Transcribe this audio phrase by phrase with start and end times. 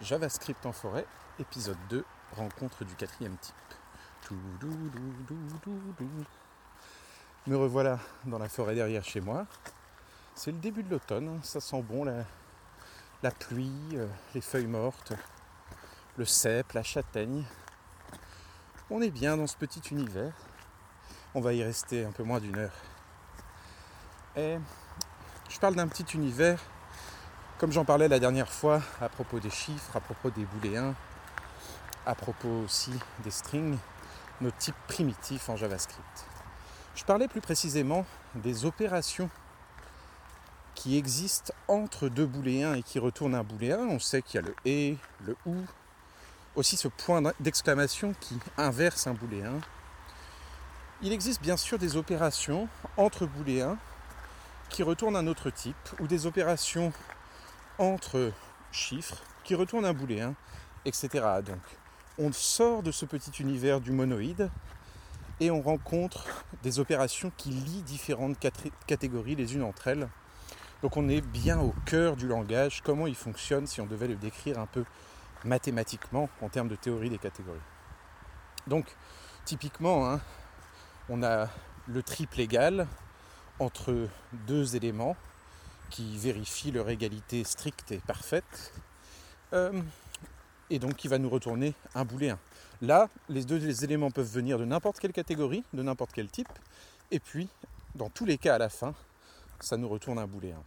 [0.00, 1.06] JavaScript en forêt,
[1.38, 2.04] épisode 2,
[2.36, 3.54] rencontre du quatrième type.
[7.46, 9.46] Me revoilà dans la forêt derrière chez moi.
[10.34, 11.40] C'est le début de l'automne, hein.
[11.42, 15.12] ça sent bon la, pluie, euh, les feuilles mortes,
[16.16, 17.44] le cèpe, la châtaigne.
[18.90, 20.34] On est bien dans ce petit univers.
[21.34, 22.74] On va y rester un peu moins d'une heure.
[24.36, 24.58] Et
[25.48, 26.60] je parle d'un petit univers
[27.64, 30.94] comme j'en parlais la dernière fois à propos des chiffres, à propos des booléens,
[32.04, 32.90] à propos aussi
[33.20, 33.78] des strings,
[34.42, 36.26] nos types primitifs en JavaScript.
[36.94, 38.04] Je parlais plus précisément
[38.34, 39.30] des opérations
[40.74, 43.78] qui existent entre deux booléens et qui retournent un booléen.
[43.88, 45.56] On sait qu'il y a le et, le ou,
[46.56, 49.58] aussi ce point d'exclamation qui inverse un booléen.
[51.00, 52.68] Il existe bien sûr des opérations
[52.98, 53.78] entre booléens
[54.68, 56.92] qui retournent un autre type ou des opérations
[57.78, 58.32] entre
[58.72, 60.34] chiffres qui retournent un booléen,
[60.84, 61.08] etc.
[61.44, 61.60] Donc
[62.18, 64.50] on sort de ce petit univers du monoïde
[65.40, 66.26] et on rencontre
[66.62, 68.38] des opérations qui lient différentes
[68.86, 70.08] catégories les unes entre elles.
[70.82, 74.16] Donc on est bien au cœur du langage, comment il fonctionne si on devait le
[74.16, 74.84] décrire un peu
[75.44, 77.58] mathématiquement en termes de théorie des catégories.
[78.66, 78.86] Donc
[79.44, 80.20] typiquement, hein,
[81.08, 81.48] on a
[81.86, 82.86] le triple égal
[83.58, 85.16] entre deux éléments
[85.94, 88.72] qui vérifie leur égalité stricte et parfaite,
[89.52, 89.80] euh,
[90.68, 92.36] et donc qui va nous retourner un booléen.
[92.82, 96.48] Là, les deux éléments peuvent venir de n'importe quelle catégorie, de n'importe quel type,
[97.12, 97.48] et puis,
[97.94, 98.92] dans tous les cas, à la fin,
[99.60, 100.60] ça nous retourne un booléen.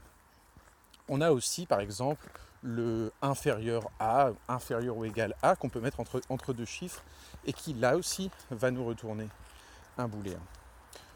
[1.09, 2.25] On a aussi, par exemple,
[2.64, 7.03] le inférieur à, inférieur ou égal à, qu'on peut mettre entre, entre deux chiffres,
[7.45, 9.28] et qui, là aussi, va nous retourner
[9.97, 10.39] un booléen.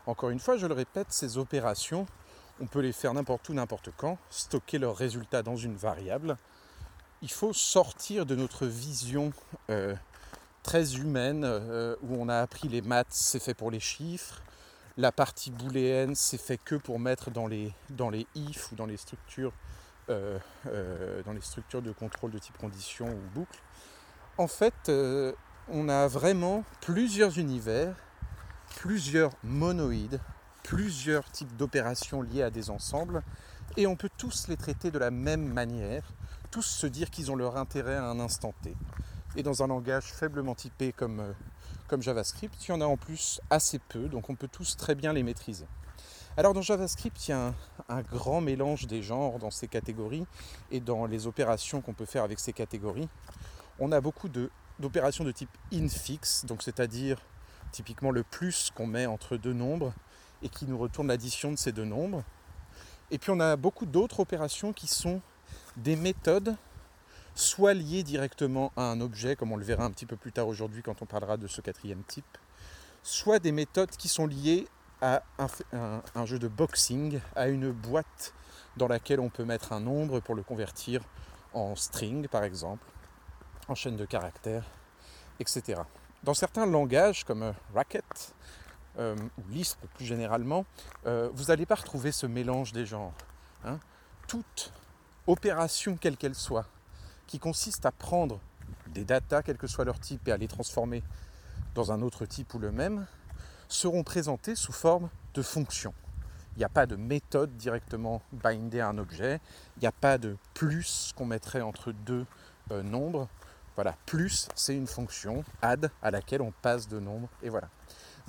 [0.06, 2.08] Encore une fois, je le répète, ces opérations
[2.60, 6.38] on peut les faire n'importe où, n'importe quand, stocker leurs résultats dans une variable.
[7.22, 9.32] Il faut sortir de notre vision
[9.70, 9.96] euh,
[10.64, 14.42] très humaine euh, où on a appris les maths, c'est fait pour les chiffres.
[14.98, 18.86] La partie booléenne, c'est fait que pour mettre dans les, dans les if ou dans
[18.86, 19.54] les structures,
[20.10, 20.38] euh,
[21.26, 23.60] dans les structures de contrôle de type condition ou boucle.
[24.38, 24.92] En fait,
[25.70, 27.96] on a vraiment plusieurs univers,
[28.76, 30.20] plusieurs monoïdes
[30.64, 33.24] plusieurs types d'opérations liées à des ensembles
[33.78, 36.04] et on peut tous les traiter de la même manière,
[36.50, 38.76] tous se dire qu'ils ont leur intérêt à un instant T.
[39.36, 41.32] Et dans un langage faiblement typé comme, euh,
[41.88, 44.94] comme JavaScript, il y en a en plus assez peu, donc on peut tous très
[44.94, 45.66] bien les maîtriser.
[46.38, 47.54] Alors dans JavaScript, il y a
[47.90, 50.26] un, grand mélange des genres dans ces catégories
[50.72, 53.10] et dans les opérations qu'on peut faire avec ces catégories.
[53.80, 57.22] On a beaucoup d'opérations de, de type infix, donc c'est-à-dire
[57.72, 59.94] typiquement le plus qu'on met entre deux nombres,
[60.44, 62.24] et qui nous retourne l'addition de ces deux nombres.
[63.10, 65.22] Et puis on a beaucoup d'autres opérations qui sont
[65.78, 66.56] des méthodes
[67.36, 70.48] soit liées directement à un objet, comme on le verra un petit peu plus tard
[70.48, 72.38] aujourd'hui quand on parlera de ce quatrième type,
[73.04, 74.68] soit des méthodes qui sont liées
[75.02, 75.24] à
[75.72, 78.34] un, jeu de boxing, à une boîte
[78.78, 81.02] dans laquelle on peut mettre un nombre pour le convertir
[81.54, 82.86] en string par exemple,
[83.68, 84.66] en chaîne de caractères,
[85.40, 85.82] etc.
[86.24, 88.36] Dans certains langages comme Racket,
[89.00, 90.66] euh, ou Lisp plus généralement,
[91.06, 93.14] euh, vous n'allez pas retrouver ce mélange des genres.
[93.64, 93.80] Hein.
[94.28, 94.74] Toute
[95.28, 96.66] opération, quelle qu'elle soit,
[97.28, 98.40] qui consiste à prendre
[98.88, 101.04] des datas, quel que soit leur type, et à les transformer
[101.76, 103.06] dans un autre type ou le même,
[103.68, 105.94] seront présentées sous forme de fonctions.
[106.56, 109.40] Il n'y a pas de méthode directement bindée à un objet,
[109.78, 112.26] il n'y a pas de plus qu'on mettrait entre deux
[112.72, 113.30] euh, nombres.
[113.76, 117.70] Voilà, plus c'est une fonction, add, à laquelle on passe de nombres, et voilà.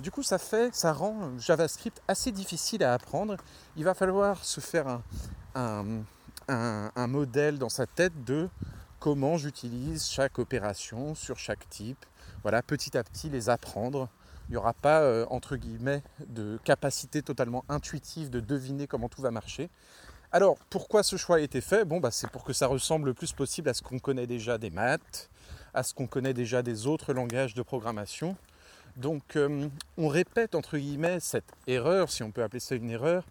[0.03, 3.37] Du coup, ça fait, ça rend JavaScript assez difficile à apprendre.
[3.77, 4.99] Il va falloir se faire
[5.55, 8.49] un, modèle dans sa tête de
[8.99, 12.05] comment j'utilise chaque opération sur chaque type.
[12.41, 14.09] Voilà, petit à petit les apprendre.
[14.49, 19.21] Il n'y aura pas, euh, entre guillemets, de capacité totalement intuitive de deviner comment tout
[19.21, 19.69] va marcher.
[20.33, 21.85] Alors, pourquoi ce choix a été fait?
[21.85, 24.57] Bon, bah, c'est pour que ça ressemble le plus possible à ce qu'on connaît déjà
[24.57, 25.29] des maths,
[25.73, 28.35] à ce qu'on connaît déjà des autres langages de programmation.
[28.97, 29.67] Donc euh,
[29.97, 33.25] on répète entre guillemets cette erreur, si on peut appeler ça une erreur,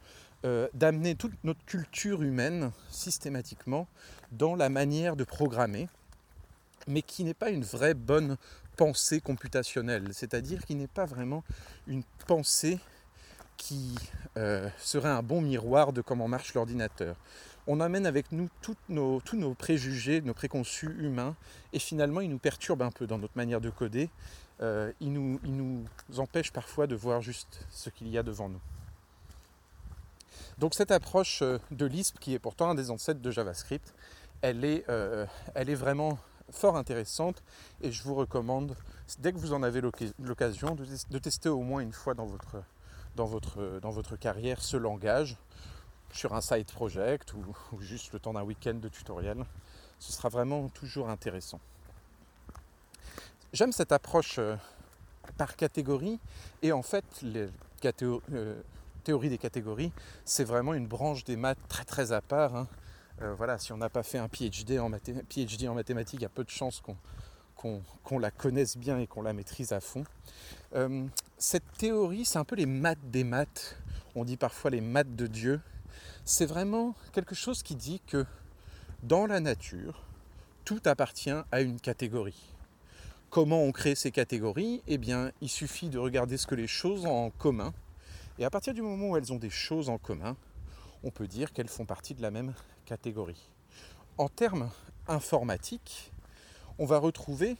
[0.44, 3.86] euh, d'amener toute notre culture humaine systématiquement
[4.32, 5.88] dans la manière de programmer,
[6.88, 8.36] mais qui n'est pas une vraie bonne
[8.76, 11.44] pensée computationnelle, c'est-à-dire qui n'est pas vraiment
[11.86, 12.80] une pensée
[13.56, 13.94] qui
[14.36, 17.14] euh, serait un bon miroir de comment marche l'ordinateur.
[17.68, 21.36] On amène avec nous tous nos préjugés, nos préconçus humains,
[21.72, 24.10] et finalement ils nous perturbent un peu dans notre manière de coder
[24.60, 25.84] euh, il, nous,
[26.18, 28.60] empêche parfois de voir juste ce qu'il y a devant nous.
[30.58, 33.94] Donc cette approche euh, de Lisp, qui est pourtant un des ancêtres de JavaScript,
[34.42, 36.18] elle est, euh, elle est vraiment
[36.50, 37.42] fort intéressante
[37.80, 38.76] et je vous recommande,
[39.18, 39.80] dès que vous en avez
[40.18, 42.26] l'occasion, de, tester au moins une fois dans
[43.26, 45.38] votre carrière ce langage
[46.12, 49.44] sur un side project ou, juste le temps d'un week-end de tutoriel.
[49.98, 51.60] Ce sera vraiment toujours intéressant.
[53.52, 54.56] J'aime cette approche euh,
[55.36, 56.18] par catégorie
[56.62, 57.48] et en fait, les
[57.84, 58.62] euh,
[59.04, 59.92] théorie des catégories,
[60.24, 62.56] c'est vraiment une branche des maths très très à part.
[62.56, 62.68] Hein.
[63.20, 66.26] Euh, voilà, si on n'a pas fait un PhD en, PhD en mathématiques, il y
[66.26, 66.82] a peu de chances
[67.56, 70.04] qu'on la connaisse bien et qu'on la maîtrise à fond.
[71.38, 73.76] cette théorie, c'est un peu les maths des maths.
[74.14, 75.60] On dit parfois les maths de Dieu
[76.24, 78.24] c'est vraiment quelque chose qui dit que
[79.02, 80.04] dans la nature,
[80.64, 82.51] tout appartient à une catégorie.
[83.32, 87.06] Comment on crée ces catégories Eh bien, il suffit de regarder ce que les choses
[87.06, 87.72] ont en commun.
[88.38, 90.36] Et à partir du moment où elles ont des choses en commun,
[91.02, 92.52] on peut dire qu'elles font partie de la même
[92.84, 93.48] catégorie.
[94.18, 94.70] En termes
[95.08, 96.12] informatiques,
[96.78, 97.56] on va retrouver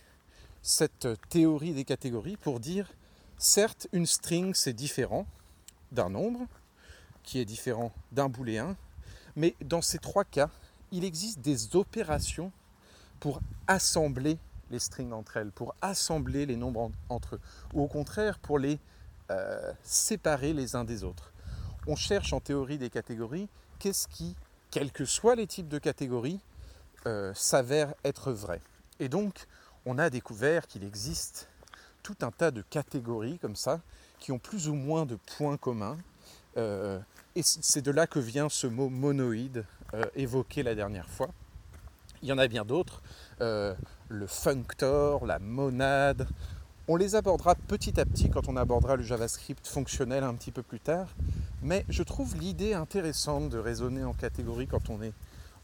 [0.61, 2.93] cette théorie des catégories pour dire,
[3.39, 5.27] certes, une string, c'est différent
[5.91, 6.47] d'un nombre,
[7.23, 8.77] qui est différent d'un booléen.
[9.37, 10.51] Mais dans ces trois cas,
[10.91, 12.53] il existe des opérations
[13.21, 14.37] pour assembler
[14.73, 17.41] les strings entre elles, pour assembler les nombres entre eux,
[17.75, 18.81] ou au contraire pour les
[19.31, 21.33] euh, séparer les uns des autres.
[21.87, 23.49] On cherche en théorie des catégories
[23.79, 24.35] qu'est-ce qui,
[24.71, 26.41] quels que soient les types de catégories,
[27.07, 28.61] euh, s'avère être vrai?
[28.99, 29.47] Et donc,
[29.87, 31.49] on a découvert qu'il existe
[32.03, 33.81] tout un tas de catégories comme ça,
[34.19, 35.99] qui ont plus ou moins de points communs,
[36.57, 36.99] euh,
[37.35, 39.65] et c'est de là que vient ce mot monoïde
[40.15, 41.29] évoqué la dernière fois.
[42.23, 43.03] Il y en a bien d'autres,
[44.13, 46.29] le functor, la monade.
[46.89, 50.63] On les abordera petit à petit quand on abordera le JavaScript fonctionnel un petit peu
[50.63, 51.09] plus tard.
[51.63, 55.13] Mais je trouve l'idée intéressante de raisonner en catégorie quand on est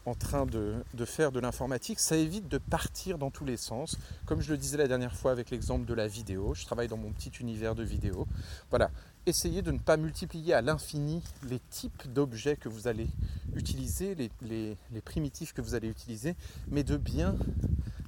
[0.05, 1.99] en train de, faire de l'informatique.
[1.99, 3.97] Ça évite de partir dans tous les sens.
[4.25, 6.97] Comme je le disais la dernière fois avec l'exemple de la vidéo, je travaille dans
[6.97, 8.27] mon petit univers de vidéo.
[8.69, 8.89] Voilà,
[9.25, 13.07] essayez de ne pas multiplier à l'infini les types d'objets que vous allez
[13.55, 16.35] utiliser, les, primitifs que vous allez utiliser,
[16.69, 17.35] mais de bien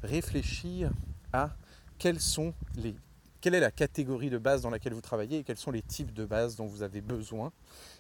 [0.04, 0.92] réfléchir
[1.34, 1.52] à
[1.98, 2.96] quels sont les,
[3.42, 6.14] quelle est la catégorie de base dans laquelle vous travaillez et quels sont les types
[6.14, 7.52] de base dont vous avez besoin.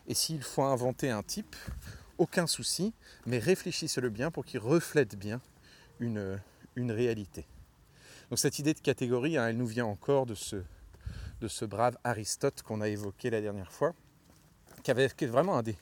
[0.07, 1.55] Et s'il faut inventer un type,
[2.17, 2.93] aucun souci,
[3.25, 5.41] mais réfléchissez-le bien pour qu'il reflète bien
[5.99, 6.39] une,
[6.75, 7.45] une réalité.
[8.29, 10.57] Donc cette idée de catégorie, hein, elle nous vient encore de ce,
[11.41, 13.93] de ce brave Aristote qu'on a évoqué la dernière fois,
[14.83, 15.75] qui, avait, est vraiment un des,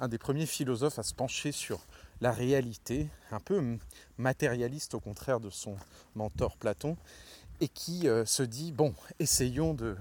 [0.00, 1.80] un des premiers philosophes à se pencher sur
[2.22, 3.60] la réalité, un peu
[4.16, 5.76] matérialiste au contraire de son
[6.14, 6.96] mentor Platon,
[7.60, 9.96] et qui euh, se dit, bon, essayons de,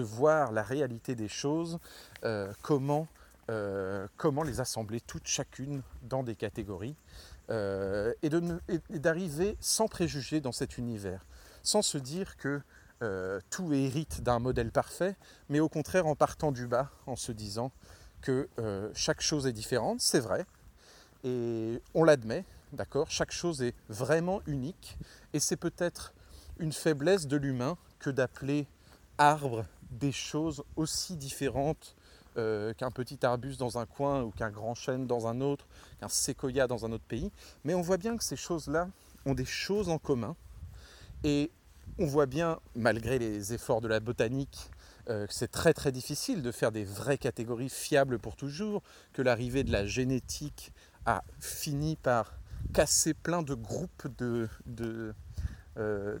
[0.00, 1.78] voir la réalité des choses,
[2.24, 3.08] euh, comment,
[3.50, 6.96] euh, comment les assembler toutes chacune dans des catégories,
[7.48, 8.28] et
[8.90, 11.24] d'arriver sans préjugés dans cet univers,
[11.62, 12.60] sans se dire que
[13.50, 15.14] tout hérite d'un modèle parfait,
[15.48, 17.70] mais au contraire en partant du bas, en se disant
[18.20, 18.48] que
[18.94, 20.44] chaque chose est différente, c'est vrai,
[21.26, 24.96] et on l'admet, d'accord, chaque chose est vraiment unique,
[25.32, 26.14] et c'est peut-être
[26.58, 28.66] une faiblesse de l'humain que d'appeler
[29.18, 31.96] arbre des choses aussi différentes
[32.38, 35.66] euh, qu'un petit arbuste dans un coin ou qu'un grand chêne dans un autre,
[36.00, 37.32] qu'un séquoia dans un autre pays.
[37.64, 38.88] Mais on voit bien que ces choses-là
[39.24, 40.36] ont des choses en commun.
[41.24, 41.50] Et
[41.98, 44.70] on voit bien, malgré les efforts de la botanique,
[45.08, 49.22] euh, que c'est très très difficile de faire des vraies catégories fiables pour toujours, que
[49.22, 50.72] l'arrivée de la génétique
[51.06, 52.38] a fini par
[52.74, 55.14] casser plein de groupes de, de,
[55.78, 56.18] euh,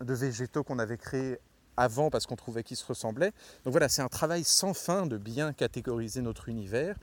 [0.00, 1.38] végétaux qu'on avait créés
[1.76, 3.32] avant parce qu'on trouvait qu'ils se ressemblaient.
[3.64, 6.96] Donc voilà, c'est un travail sans fin de bien catégoriser notre univers.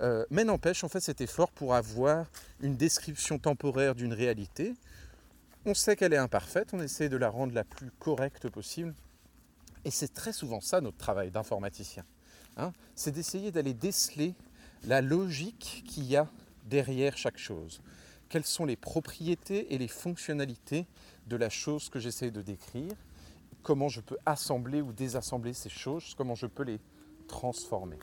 [0.00, 2.26] Euh, mais n'empêche, on fait cet effort pour avoir
[2.60, 4.74] une description temporaire d'une réalité,
[5.66, 8.94] on sait qu'elle est imparfaite, on essaie de la rendre la plus correcte possible.
[9.84, 12.04] Et c'est très souvent ça notre travail d'informaticien.
[12.56, 12.72] Hein.
[12.94, 14.32] c'est d'essayer d'aller déceler
[14.86, 16.28] la logique qu'il y a
[16.64, 17.80] derrière chaque chose.
[18.28, 20.86] Quelles sont les propriétés et les fonctionnalités
[21.26, 22.92] de la chose que j'essaie de décrire?
[23.62, 26.14] Comment je peux assembler ou désassembler ces choses?
[26.16, 26.80] Comment je peux les
[27.28, 27.98] transformer?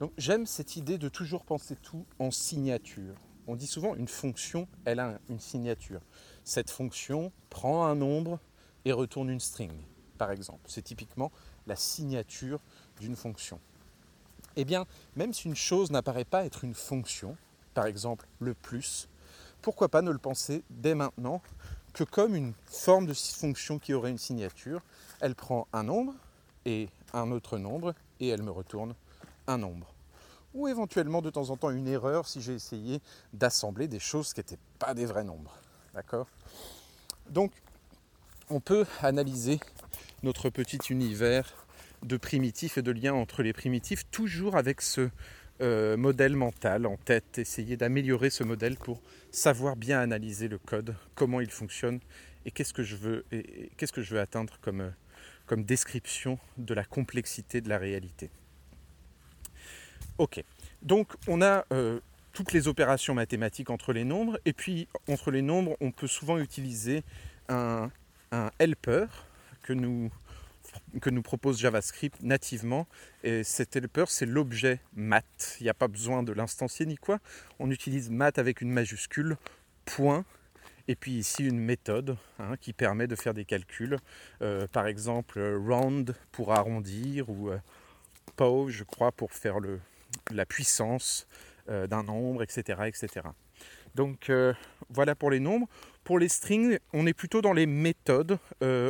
[0.00, 3.14] Donc j'aime cette idée de toujours penser tout en signature
[3.50, 6.00] on dit souvent une fonction, elle a une signature.
[6.44, 8.38] Cette fonction prend un nombre
[8.84, 9.72] et retourne une string,
[10.18, 10.60] par exemple.
[10.66, 11.32] C'est typiquement
[11.66, 12.60] la signature
[13.00, 13.58] d'une fonction.
[14.56, 17.36] Eh bien, même si une chose n'apparaît pas être une fonction,
[17.74, 19.08] par exemple le plus,
[19.62, 21.42] pourquoi pas ne le penser dès maintenant
[21.92, 24.80] que comme une forme de fonction qui aurait une signature,
[25.20, 26.14] elle prend un nombre
[26.64, 28.94] et un autre nombre et elle me retourne
[29.46, 29.92] un nombre.
[30.54, 33.00] ou éventuellement de temps en temps une erreur si j'ai essayé
[33.32, 35.54] d'assembler des choses qui n'étaient pas des vrais nombres.
[35.94, 36.26] D'accord?
[37.28, 37.52] Donc,
[38.48, 39.60] on peut analyser
[40.22, 41.54] notre petit univers
[42.02, 45.10] de primitifs et de liens entre les primitifs, toujours avec ce
[45.60, 50.96] euh, modèle mental en tête, essayer d'améliorer ce modèle pour savoir bien analyser le code,
[51.14, 52.00] comment il fonctionne
[52.46, 54.90] et qu'est-ce que je veux, atteindre comme, euh,
[55.44, 58.30] comme description de la complexité de la réalité.
[60.16, 60.42] Ok,
[60.80, 62.00] donc on a euh,
[62.32, 66.38] toutes les opérations mathématiques entre les nombres, et puis entre les nombres, on peut souvent
[66.38, 67.02] utiliser
[67.50, 67.90] un
[68.60, 69.06] helper
[69.62, 70.10] que nous,
[71.00, 72.86] que nous propose JavaScript nativement.
[73.22, 75.56] Et cet helper, c'est l'objet math.
[75.60, 77.18] Il n'y a pas besoin de l'instancier ni quoi.
[77.58, 79.36] On utilise math avec une majuscule,
[79.84, 80.24] point,
[80.88, 83.98] et puis ici une méthode hein, qui permet de faire des calculs.
[84.42, 87.58] Euh, par exemple, round pour arrondir ou euh,
[88.68, 89.56] je crois, pour faire
[90.30, 91.26] la puissance
[91.68, 92.80] euh, d'un nombre, etc.
[92.86, 93.26] etc.
[93.94, 94.54] Donc euh,
[94.88, 95.68] voilà pour les nombres.
[96.04, 98.38] Pour les strings, on est plutôt dans les méthodes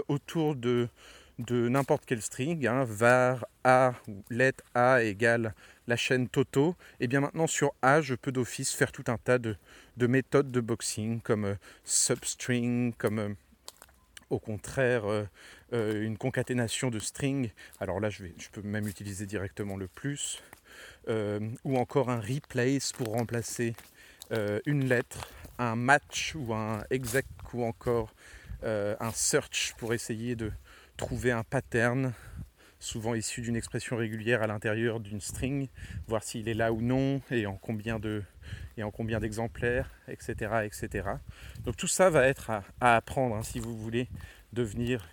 [0.08, 0.88] autour de
[1.40, 5.54] de n'importe quel string, hein, var a ou let a égale
[5.86, 9.38] la chaîne toto, et bien maintenant sur a, je peux d'office faire tout un tas
[9.38, 9.56] de,
[9.98, 11.54] méthodes de boxing, comme euh,
[11.84, 13.34] substring, comme euh,
[14.28, 17.50] au contraire euh, une concaténation de string.
[17.80, 20.42] Alors là, je, vais, je peux même utiliser directement le plus,
[21.08, 23.74] ou encore un replace pour remplacer
[24.66, 25.28] une lettre,
[25.58, 28.14] un match ou un exec, ou encore
[28.62, 30.52] un search pour essayer de
[31.00, 32.12] trouver un pattern,
[32.78, 35.68] souvent issu d'une expression régulière à l'intérieur d'une string,
[36.06, 38.22] voir s'il est là ou non et en combien de
[38.76, 41.08] et en combien d'exemplaires, etc., etc.
[41.64, 44.08] Donc tout ça va être à, apprendre hein, si vous voulez
[44.52, 45.08] devenir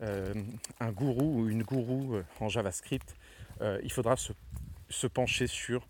[0.00, 0.32] euh,
[0.78, 3.16] un gourou ou une gourou euh, en JavaScript.
[3.62, 4.32] Euh, il faudra se,
[4.88, 5.88] se pencher sur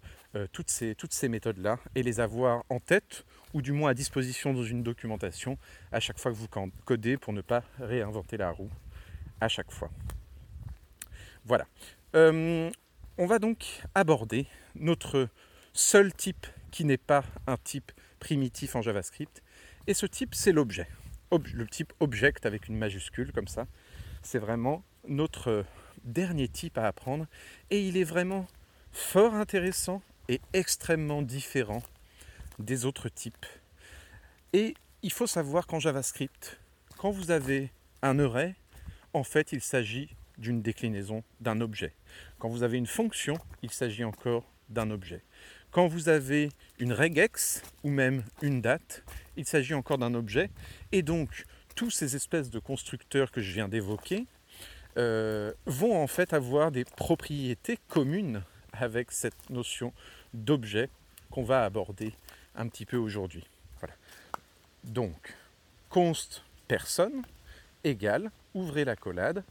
[0.52, 4.54] toutes ces, toutes ces méthodes-là et les avoir en tête ou du moins à disposition
[4.54, 5.58] dans une documentation
[5.90, 6.46] à chaque fois que vous
[6.84, 8.70] codez pour ne pas réinventer la roue
[9.40, 9.90] à chaque fois.
[11.44, 11.66] Voilà.
[12.14, 12.70] Euh,
[13.18, 15.28] on va donc aborder notre
[15.73, 19.42] seul type qui n'est pas un type primitif en JavaScript.
[19.87, 20.88] Et ce type, c'est l'objet.
[21.32, 23.66] le type object avec une majuscule comme ça.
[24.23, 25.64] C'est vraiment notre
[26.04, 27.26] dernier type à apprendre.
[27.70, 28.47] Et il est vraiment
[28.92, 31.82] fort intéressant et extrêmement différent
[32.59, 33.47] des autres types.
[34.52, 36.61] Et il faut savoir qu'en JavaScript,
[36.99, 37.70] quand vous avez
[38.02, 38.54] un array,
[39.12, 41.92] en fait, il s'agit d'une déclinaison d'un objet.
[42.38, 45.22] Quand vous avez une fonction, il s'agit encore d'un objet.
[45.70, 46.48] Quand vous avez
[46.78, 49.04] une regex ou même une date,
[49.36, 50.50] il s'agit encore d'un objet.
[50.92, 51.44] Et donc,
[51.76, 54.26] tous ces espèces de constructeurs que je viens d'évoquer
[54.96, 59.92] euh, vont en fait avoir des propriétés communes avec cette notion
[60.34, 60.88] d'objet
[61.30, 62.14] qu'on va aborder
[62.56, 63.44] un petit peu aujourd'hui.
[64.84, 65.34] Donc,
[65.90, 67.22] const personne
[67.84, 69.45] égale ouvrez la collade,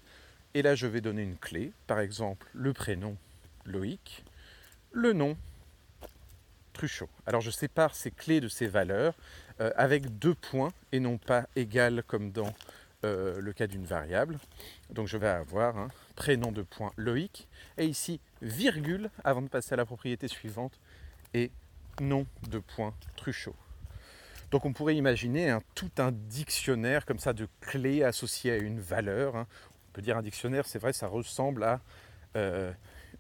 [0.54, 3.16] et là je vais donner une clé, par exemple le prénom
[3.66, 4.24] Loïc,
[4.92, 5.38] le nom
[6.74, 7.10] Truchot.
[7.26, 9.14] Alors je sépare ces clés de ces valeurs
[9.60, 12.54] euh, avec deux points et non pas égal comme dans
[13.04, 14.40] euh, le cas d'une variable.
[14.90, 19.74] Donc je vais avoir un prénom de point Loïc et ici virgule avant de passer
[19.74, 20.80] à la propriété suivante
[21.34, 21.52] et
[22.02, 23.56] nom de point Truchot.
[24.52, 29.36] Donc on pourrait imaginer tout un dictionnaire comme ça de clés associées à une valeur.
[29.36, 29.48] Hein.
[29.90, 31.82] On peut dire un dictionnaire, c'est vrai, ça ressemble à
[32.36, 32.72] euh,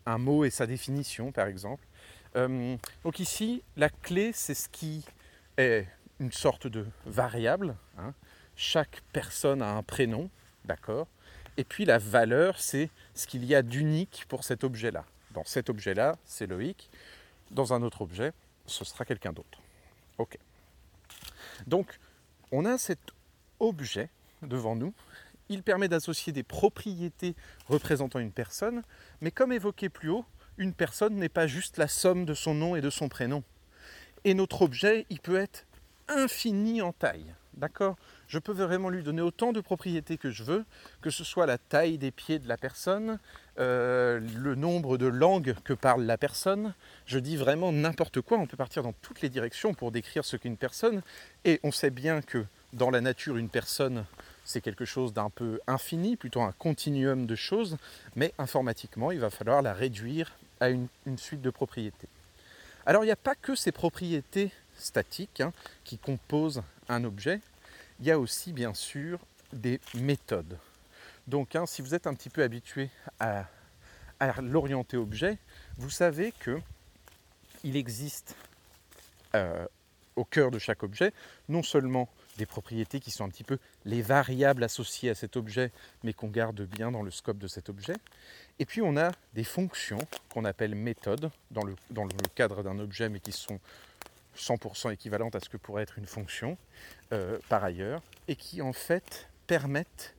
[0.05, 1.85] un mot et sa définition, par exemple.
[2.35, 5.03] Euh, donc ici, la clé, c'est ce qui
[5.57, 5.87] est
[6.19, 7.75] une sorte de variable.
[7.97, 8.13] Hein.
[8.55, 10.29] Chaque personne a un prénom,
[10.65, 11.07] d'accord
[11.57, 15.05] Et puis la valeur, c'est ce qu'il y a d'unique pour cet objet-là.
[15.31, 16.89] Dans cet objet-là, c'est Loïc.
[17.51, 18.31] Dans un autre objet,
[18.65, 19.61] ce sera quelqu'un d'autre.
[20.17, 20.37] OK.
[21.67, 21.99] Donc,
[22.51, 22.99] on a cet
[23.59, 24.09] objet
[24.41, 24.93] devant nous.
[25.49, 27.35] Il permet d'associer des propriétés
[27.67, 28.83] représentant une personne,
[29.21, 30.25] mais comme évoqué plus haut,
[30.57, 33.43] une personne n'est pas juste la somme de son nom et de son prénom.
[34.25, 35.65] Et notre objet, il peut être
[36.07, 37.33] infini en taille.
[37.53, 37.97] D'accord?
[38.27, 40.65] Je peux vraiment lui donner autant de propriétés que je veux,
[41.01, 43.19] que ce soit la taille des pieds de la personne,
[43.59, 46.73] euh, le nombre de langues que parle la personne.
[47.05, 48.37] Je dis vraiment n'importe quoi.
[48.37, 51.01] On peut partir dans toutes les directions pour décrire ce qu'est une personne.
[51.43, 54.05] Et on sait bien que dans la nature, une personne,
[54.45, 57.77] c'est quelque chose d'un peu infini, plutôt un continuum de choses.
[58.15, 60.87] Mais informatiquement, il va falloir la réduire à une,
[61.17, 62.07] suite de propriétés.
[62.85, 65.51] Alors il n'y a pas que ces propriétés statiques hein,
[65.83, 67.41] qui composent un objet,
[67.99, 69.19] il y a aussi bien sûr
[69.51, 70.57] des méthodes.
[71.29, 73.45] Donc hein, si vous êtes un petit peu habitué à,
[74.41, 75.37] l'orienter objet,
[75.77, 76.59] vous savez que
[77.63, 78.35] il existe
[79.35, 79.65] euh,
[80.15, 81.13] au cœur de chaque objet
[81.47, 85.71] non seulement des propriétés qui sont un petit peu les variables associées à cet objet,
[86.03, 87.95] mais qu'on garde bien dans le scope de cet objet.
[88.57, 89.99] Et puis on a des fonctions
[90.33, 91.75] qu'on appelle méthodes dans le,
[92.33, 93.59] cadre d'un objet, mais qui sont
[94.35, 96.57] 100% équivalentes à ce que pourrait être une fonction
[97.13, 100.15] euh, par ailleurs, et qui en fait permettent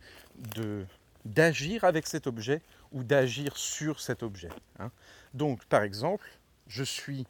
[1.24, 2.62] d'agir avec cet objet
[2.92, 4.50] ou d'agir sur cet objet.
[4.78, 4.90] Hein.
[5.34, 6.26] Donc par exemple,
[6.66, 7.26] je suis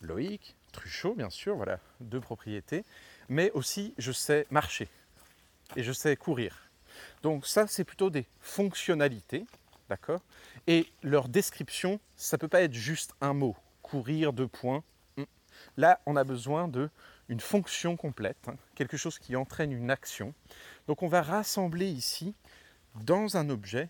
[0.00, 2.84] Loïc, Truchot bien sûr, voilà, deux propriétés,
[3.28, 4.88] mais aussi je sais marcher
[5.76, 6.68] et je sais courir.
[7.22, 9.44] Donc ça, c'est plutôt des fonctionnalités,
[9.88, 10.20] d'accord?
[10.66, 14.82] Et leur description, ça ne peut pas être juste un mot, courir, deux points.
[15.16, 15.24] Hmm.
[15.76, 20.34] Là, on a besoin d'une fonction complète, hein, quelque chose qui entraîne une action.
[20.86, 22.34] Donc on va rassembler ici,
[22.94, 23.88] dans un objet,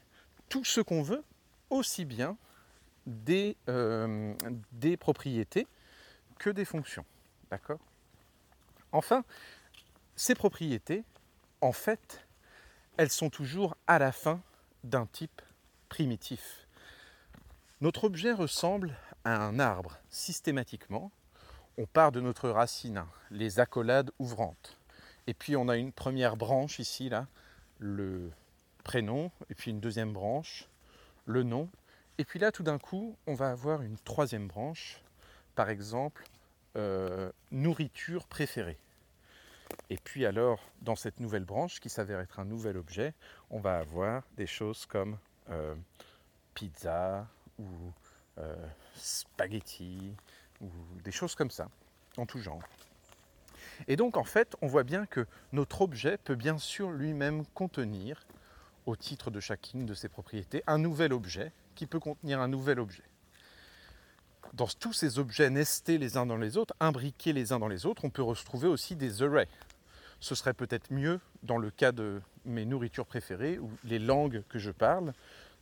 [0.49, 1.25] tout ce qu'on veut,
[1.71, 2.37] aussi bien
[3.07, 4.35] des, euh,
[5.01, 5.67] propriétés
[6.39, 7.05] que des fonctions.
[7.51, 7.81] D'accord?
[8.93, 9.25] Enfin,
[10.17, 11.05] ces propriétés,
[11.61, 12.27] en fait,
[12.97, 14.41] elles sont toujours à la fin
[14.85, 15.43] d'un type
[15.89, 16.67] primitif.
[17.81, 21.11] Notre objet ressemble à un arbre systématiquement.
[21.77, 24.79] On part de notre racine, les accolades ouvrantes.
[25.27, 27.27] Et puis on a une première branche ici, là,
[27.79, 28.31] le
[28.89, 30.67] prénom, et puis une deuxième branche,
[31.27, 31.69] le nom.
[32.17, 35.03] Et puis là, tout d'un coup, on va avoir une troisième branche,
[35.55, 36.25] par exemple,
[36.75, 38.79] euh, nourriture préférée.
[39.91, 43.13] Et puis alors, dans cette nouvelle branche, qui s'avère être un nouvel objet,
[43.51, 45.19] on va avoir des choses comme
[45.51, 45.75] euh,
[46.55, 47.27] pizza
[47.59, 47.67] ou
[48.39, 48.57] euh,
[48.95, 50.15] spaghetti
[50.63, 50.71] ou
[51.05, 51.69] des choses comme ça,
[52.17, 52.63] en tout genre.
[53.87, 58.25] Et donc en fait, on voit bien que notre objet peut bien sûr lui-même contenir,
[58.89, 62.81] au titre de chacune de ses propriétés, un nouvel objet qui peut contenir un nouvel
[62.81, 63.05] objet
[64.55, 67.85] dans tous ces objets nestés les uns dans les autres, imbriqués les uns dans les
[67.85, 69.49] autres, on peut retrouver aussi des arrays.
[70.21, 74.59] Ce serait peut-être mieux, dans le cas de mes nourritures préférées ou les langues que
[74.59, 75.13] je parle,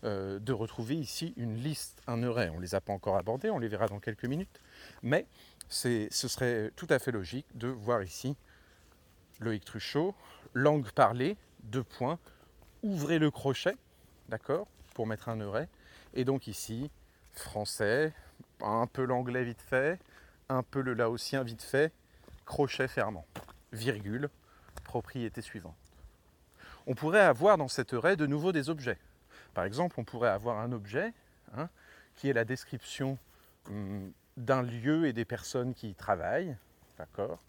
[0.05, 2.49] euh, de retrouver ici une liste, un array.
[2.51, 4.61] On ne les a pas encore abordés, on les verra dans quelques minutes,
[5.03, 5.27] mais
[5.69, 8.37] ce serait tout à fait logique de voir ici
[9.41, 10.15] Loïc Truchot,
[10.55, 12.19] langue parlée, deux points,
[12.87, 13.77] ouvrez le crochet,
[14.29, 15.69] d'accord, pour mettre un array,
[16.15, 16.91] et donc ici,
[17.33, 18.13] français,
[18.63, 19.99] un peu l'anglais vite fait,
[20.49, 21.93] un peu le laotien vite fait,
[22.45, 23.27] crochet fermant,
[23.73, 24.31] virgule,
[24.85, 25.77] propriété suivante.
[26.87, 28.99] On pourrait avoir dans cette array de nouveau des objets.
[29.55, 31.13] Par exemple, on pourrait avoir un objet
[31.57, 31.69] hein,
[32.15, 33.19] qui est la description
[33.69, 36.57] hum, d'un lieu et des personnes qui y travaillent.
[36.99, 37.41] D'accord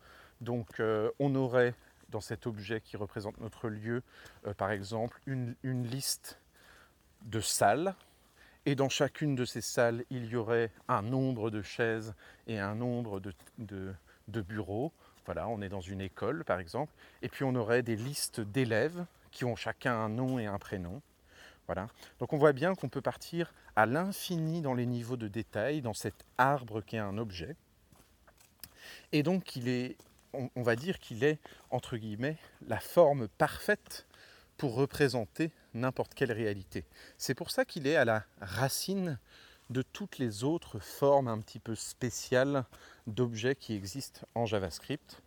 [0.41, 1.73] Donc euh, on aurait
[2.09, 4.03] dans cet objet qui représente notre lieu,
[4.45, 6.39] euh, par exemple, une, une liste
[7.23, 7.95] de salles
[8.67, 12.13] et dans chacune de ces salles, il y aurait un nombre de chaises
[12.47, 14.91] et un nombre de, bureaux.
[15.23, 16.91] Voilà, on est dans une école par exemple.
[17.21, 21.01] Et puis on aurait des listes d'élèves qui ont chacun un nom et un prénom.
[21.65, 21.87] Voilà.
[22.19, 25.93] Donc on voit bien qu'on peut partir à l'infini dans les niveaux de détail, dans
[25.93, 27.55] cet arbre qui est un objet.
[29.13, 29.95] Et donc il est,
[30.33, 32.37] on va dire qu'il est, entre guillemets,
[32.67, 34.07] la forme parfaite
[34.57, 36.85] pour représenter n'importe quelle réalité.
[37.17, 39.19] C'est pour ça qu'il est à la racine
[39.69, 42.65] de toutes les autres formes un petit peu spéciales
[43.05, 45.21] d'objets qui existent en JavaScript,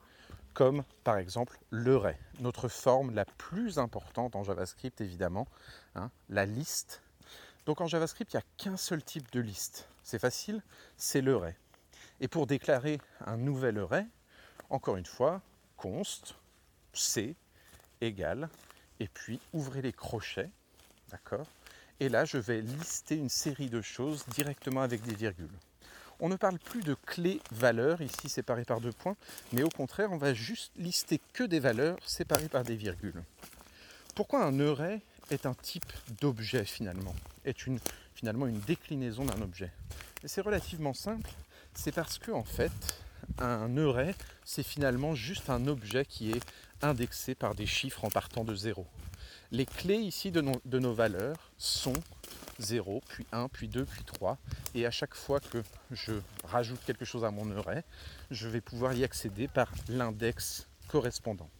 [0.54, 5.46] comme par exemple l'array, notre forme la plus importante en JavaScript évidemment,
[5.94, 7.02] hein, la liste.
[7.66, 9.88] Donc en JavaScript, il n'y a qu'un seul type de liste.
[10.02, 10.62] C'est facile,
[10.96, 11.56] c'est l'array.
[12.20, 14.06] Et pour déclarer un nouvel array,
[14.70, 15.42] encore une fois,
[15.76, 16.34] const
[16.92, 17.34] c
[18.00, 18.48] égale
[18.98, 20.50] et puis ouvrez les crochets,
[21.10, 21.46] d'accord?
[22.00, 25.52] Et là, je vais lister une série de choses directement avec des virgules.
[26.18, 29.16] On ne parle plus de clés valeurs, ici séparées par deux points,
[29.52, 33.22] mais au contraire, on va juste lister que des valeurs séparées par des virgules.
[34.14, 37.14] Pourquoi un array est un type d'objet finalement?
[37.44, 37.78] Est une,
[38.14, 39.72] finalement une déclinaison d'un objet?
[40.24, 41.30] C'est relativement simple,
[41.74, 42.72] c'est parce que en fait,
[43.38, 44.14] un array,
[44.44, 46.42] c'est finalement juste un objet qui est
[46.82, 48.86] indexé par des chiffres en partant de 0.
[49.52, 51.94] Les clés ici de nos, valeurs sont
[52.60, 54.38] 0, puis 1, puis 2, puis 3.
[54.74, 56.12] Et à chaque fois que je
[56.44, 57.82] rajoute quelque chose à mon array,
[58.30, 61.50] je vais pouvoir y accéder par l'index correspondant.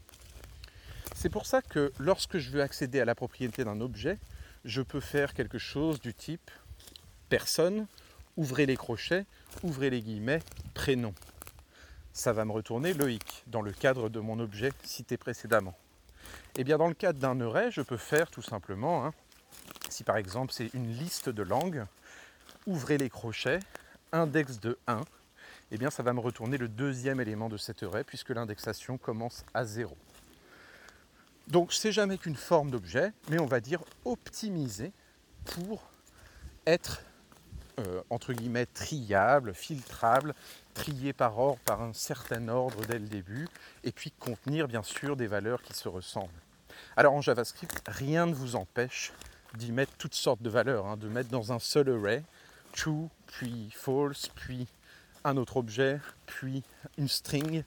[1.16, 4.18] C'est pour ça que lorsque je veux accéder à la propriété d'un objet,
[4.64, 6.50] je peux faire quelque chose du type
[7.28, 7.87] personne,
[8.37, 9.26] ouvrez les crochets,
[9.62, 10.40] ouvrez les guillemets,
[10.74, 11.14] prénom
[12.12, 15.76] ça va me retourner Loïc dans le cadre de mon objet cité précédemment.
[16.56, 19.12] Et eh bien dans le cadre d'un array, je peux faire tout simplement, hein,
[19.88, 21.84] si par exemple c'est une liste de langues,
[22.66, 23.60] ouvrez les crochets,
[24.12, 25.00] index de 1,
[25.70, 29.44] eh bien ça va me retourner le deuxième élément de cet array puisque l'indexation commence
[29.54, 29.96] à 0.
[31.48, 34.92] Donc c'est jamais qu'une forme d'objet, mais on va dire optimisé
[35.44, 35.82] pour
[36.66, 37.02] être
[37.78, 40.34] euh, entre guillemets triable, filtrable,
[40.74, 43.48] trié par ordre, par un certain ordre dès le début,
[43.85, 46.28] et puis contenir bien sûr des valeurs qui se ressemblent.
[46.96, 49.12] Alors en JavaScript, rien ne vous empêche
[49.54, 52.22] d'y mettre toutes sortes de valeurs, hein, de mettre dans un seul array
[52.72, 54.66] true, puis false, puis
[55.24, 56.62] un autre objet, puis
[56.98, 57.64] une string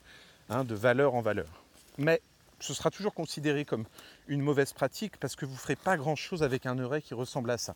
[0.49, 1.63] hein, de valeur en valeur.
[1.97, 2.21] Mais
[2.59, 3.85] ce sera toujours considéré comme
[4.27, 7.51] une mauvaise pratique parce que vous ne ferez pas grand-chose avec un array qui ressemble
[7.51, 7.75] à ça.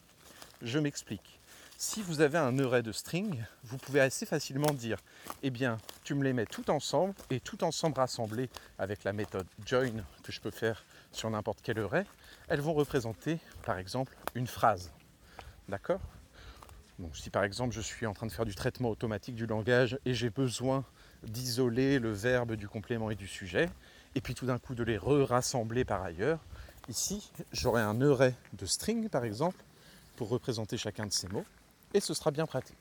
[0.62, 1.40] Je m'explique.
[1.80, 4.98] Si vous avez un array de string, vous pouvez assez facilement dire
[5.44, 9.46] eh bien, tu me les mets tout ensemble et tout ensemble rassemblés avec la méthode
[9.64, 12.08] join que je peux faire sur n'importe quel array,
[12.48, 14.92] elles vont représenter par exemple une phrase.
[15.70, 16.00] D'accord?
[16.98, 20.00] Donc, si par exemple je suis en train de faire du traitement automatique du langage
[20.04, 20.84] et j'ai besoin
[21.22, 23.70] d'isoler le verbe du complément et du sujet,
[24.16, 26.40] et puis tout d'un coup de les re-rassembler par ailleurs,
[26.90, 29.64] ici j'aurai un array de string par exemple
[30.16, 31.46] pour représenter chacun de ces mots,
[32.00, 32.78] ce sera bien pratique.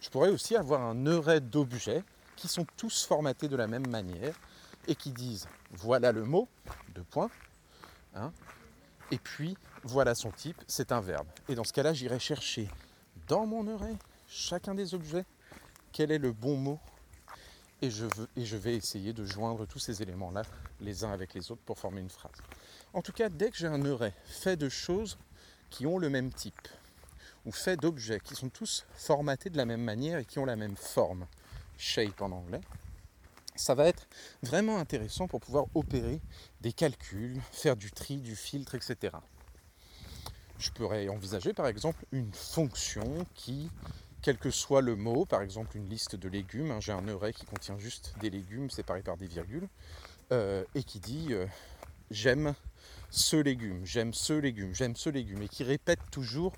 [0.00, 2.02] Je pourrais aussi avoir un array d'objets
[2.36, 4.34] qui sont tous formatés de la même manière
[4.88, 6.48] et qui disent voilà le mot,
[6.94, 7.30] deux points,
[8.14, 8.32] hein,
[9.10, 11.26] et puis voilà son type, c'est un verbe.
[11.48, 12.68] Et dans ce cas-là, j'irai chercher
[13.28, 13.96] dans mon array
[14.26, 15.24] chacun des objets
[15.92, 16.80] quel est le bon mot
[17.82, 20.42] et je, veux, vais essayer de joindre tous ces éléments-là
[20.80, 22.32] les uns avec les autres pour former une phrase.
[22.94, 25.18] En tout cas, dès que j'ai un array fait de choses
[25.68, 26.68] qui ont le même type,
[27.44, 30.56] ou fait d'objets qui sont tous formatés de la même manière et qui ont la
[30.56, 31.26] même forme,
[31.76, 32.60] shape en anglais,
[33.54, 34.06] ça va être
[34.42, 36.20] vraiment intéressant pour pouvoir opérer
[36.60, 39.16] des calculs, faire du tri, du filtre, etc.
[40.58, 43.70] Je pourrais envisager par exemple une fonction qui,
[44.22, 47.32] quel que soit le mot, par exemple une liste de légumes, hein, j'ai un array
[47.32, 49.68] qui contient juste des légumes séparés par des virgules,
[50.30, 51.46] euh, et qui dit euh,
[52.10, 52.54] j'aime
[53.10, 56.52] ce légume, j'aime ce légume, j'aime ce légume, et qui répète toujours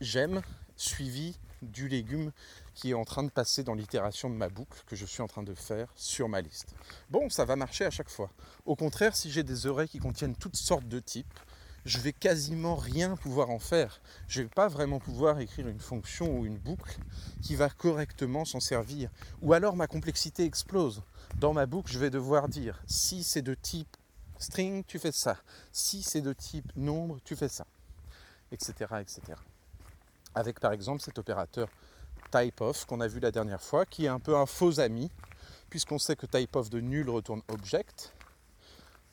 [0.00, 0.42] j'aime
[0.76, 2.32] suivi du légume
[2.74, 5.26] qui est en train de passer dans l'itération de ma boucle que je suis en
[5.26, 6.74] train de faire sur ma liste.
[7.10, 8.30] Bon, ça va marcher à chaque fois.
[8.64, 11.40] Au contraire, si j'ai des arrays qui contiennent toutes sortes de types,
[11.84, 14.00] je vais quasiment rien pouvoir en faire.
[14.28, 16.98] Je ne vais pas vraiment pouvoir écrire une fonction ou une boucle
[17.42, 19.10] qui va correctement s'en servir.
[19.42, 21.02] Ou alors ma complexité explose.
[21.38, 23.96] Dans ma boucle, je vais devoir dire si c'est de type
[24.38, 25.38] string, tu fais ça.
[25.72, 27.66] Si c'est de type nombre, tu fais ça.
[28.52, 28.72] Etc.
[29.00, 29.38] etc.
[30.34, 31.68] Avec par exemple cet opérateur
[32.30, 35.10] typeof qu'on a vu la dernière fois, qui est un peu un faux ami,
[35.70, 38.12] puisqu'on sait que typeof de nul retourne object,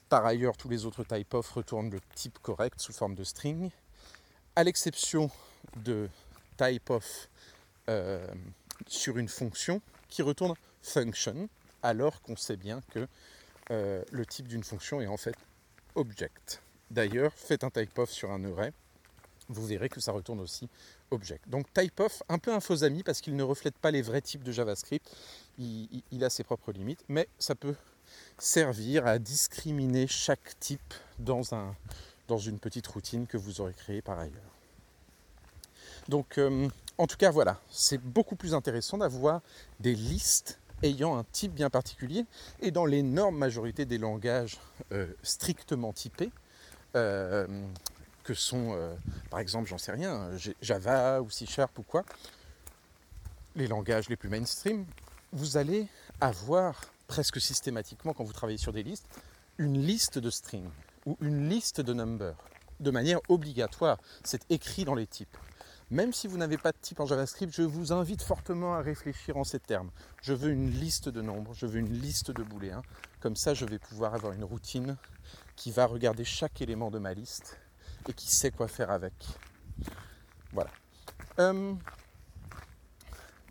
[0.09, 3.71] par ailleurs, tous les autres type-of retournent le type correct sous forme de string,
[4.55, 5.31] à l'exception
[5.77, 6.09] de
[6.57, 7.27] type-of
[7.89, 8.27] euh,
[8.87, 11.49] sur une fonction qui retourne function,
[11.81, 13.07] alors qu'on sait bien que
[13.71, 15.35] euh, le type d'une fonction est en fait
[15.95, 16.61] object.
[16.91, 18.71] D'ailleurs, faites un type-of sur un array,
[19.49, 20.67] vous verrez que ça retourne aussi
[21.11, 21.47] object.
[21.49, 24.43] Donc type-of, un peu un faux ami parce qu'il ne reflète pas les vrais types
[24.43, 25.09] de JavaScript,
[25.57, 27.75] il a ses propres limites, mais ça peut
[28.37, 31.43] servir à discriminer chaque type dans
[32.37, 34.55] une petite routine que vous aurez créée par ailleurs.
[36.09, 39.41] Donc euh, en tout cas voilà, c'est beaucoup plus intéressant d'avoir
[39.79, 42.25] des listes ayant un type bien particulier
[42.61, 44.59] et dans l'énorme majorité des langages
[44.91, 46.31] euh, strictement typés,
[46.95, 47.47] euh,
[48.25, 48.77] que sont
[49.29, 52.03] par exemple, j'en sais rien, Java ou C Sharp ou quoi,
[53.55, 54.85] les langages les plus mainstream,
[55.31, 55.87] vous allez
[56.19, 59.07] avoir presque systématiquement quand vous travaillez sur des listes,
[59.57, 60.69] une liste de strings
[61.05, 62.35] ou une liste de numbers
[62.79, 63.97] de manière obligatoire.
[64.23, 65.37] C'est écrit dans les types.
[65.91, 69.37] Même si vous n'avez pas de type en JavaScript, je vous invite fortement à réfléchir
[69.37, 69.91] en ces termes.
[70.23, 72.81] Je veux une liste de nombres, je veux une liste de booléens.
[73.19, 74.97] Comme ça, je vais pouvoir avoir une routine
[75.55, 77.59] qui va regarder chaque élément de ma liste
[78.07, 79.13] et qui sait quoi faire avec.
[80.51, 80.71] Voilà.
[81.39, 81.73] Euh,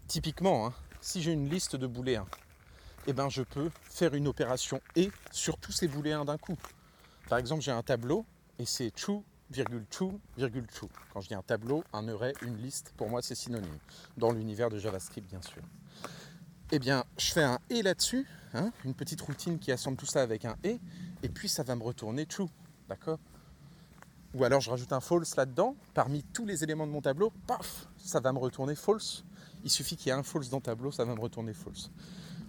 [0.07, 2.27] typiquement, hein, si j'ai une liste de booléens,
[3.07, 6.57] eh ben, je peux faire une opération et sur tous ces booléens d'un coup.
[7.29, 8.25] Par exemple, j'ai un tableau
[8.59, 10.89] et c'est true, virgule true, virgule true.
[11.13, 13.79] Quand je dis un tableau, un array, une liste, pour moi c'est synonyme.
[14.17, 15.63] Dans l'univers de JavaScript, bien sûr.
[16.73, 20.23] Eh bien, je fais un et là-dessus, hein, une petite routine qui assemble tout ça
[20.23, 20.81] avec un et,
[21.23, 22.49] et puis ça va me retourner true.
[22.89, 23.19] D'accord?
[24.35, 27.87] Ou alors je rajoute un false là-dedans, parmi tous les éléments de mon tableau, paf,
[27.97, 29.25] ça va me retourner false.
[29.63, 31.91] Il suffit qu'il y ait un false dans le tableau, ça va me retourner false.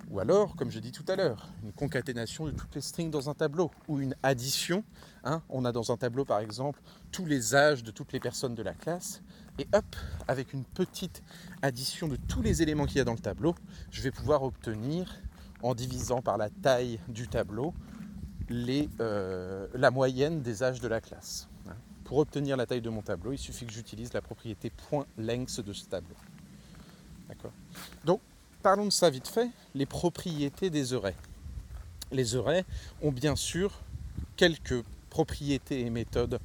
[0.10, 3.30] Ou alors, comme je dis tout à l'heure, une concaténation de toutes les strings dans
[3.30, 4.84] un tableau, ou une addition.
[5.24, 5.42] Hein.
[5.50, 6.80] on a dans un tableau, par exemple,
[7.12, 9.22] tous les âges de toutes les personnes de la classe.
[9.58, 9.96] Et hop,
[10.28, 11.24] avec une petite
[11.62, 13.56] addition de tous les éléments qu'il y a dans le tableau,
[13.92, 15.16] je vais pouvoir obtenir,
[15.64, 17.74] en divisant par la taille du tableau,
[18.52, 21.48] euh, la moyenne des âges de la classe.
[22.06, 25.74] Pour obtenir la taille de mon tableau, il suffit que j'utilise la propriété point-length de
[25.74, 26.16] ce tableau.
[27.28, 27.52] D'accord?
[28.06, 28.22] Donc,
[28.62, 31.16] parlons de ça vite fait, les propriétés des arrays.
[32.12, 32.64] Les arrays
[33.02, 33.82] ont bien sûr
[34.38, 36.40] quelques propriétés et méthodes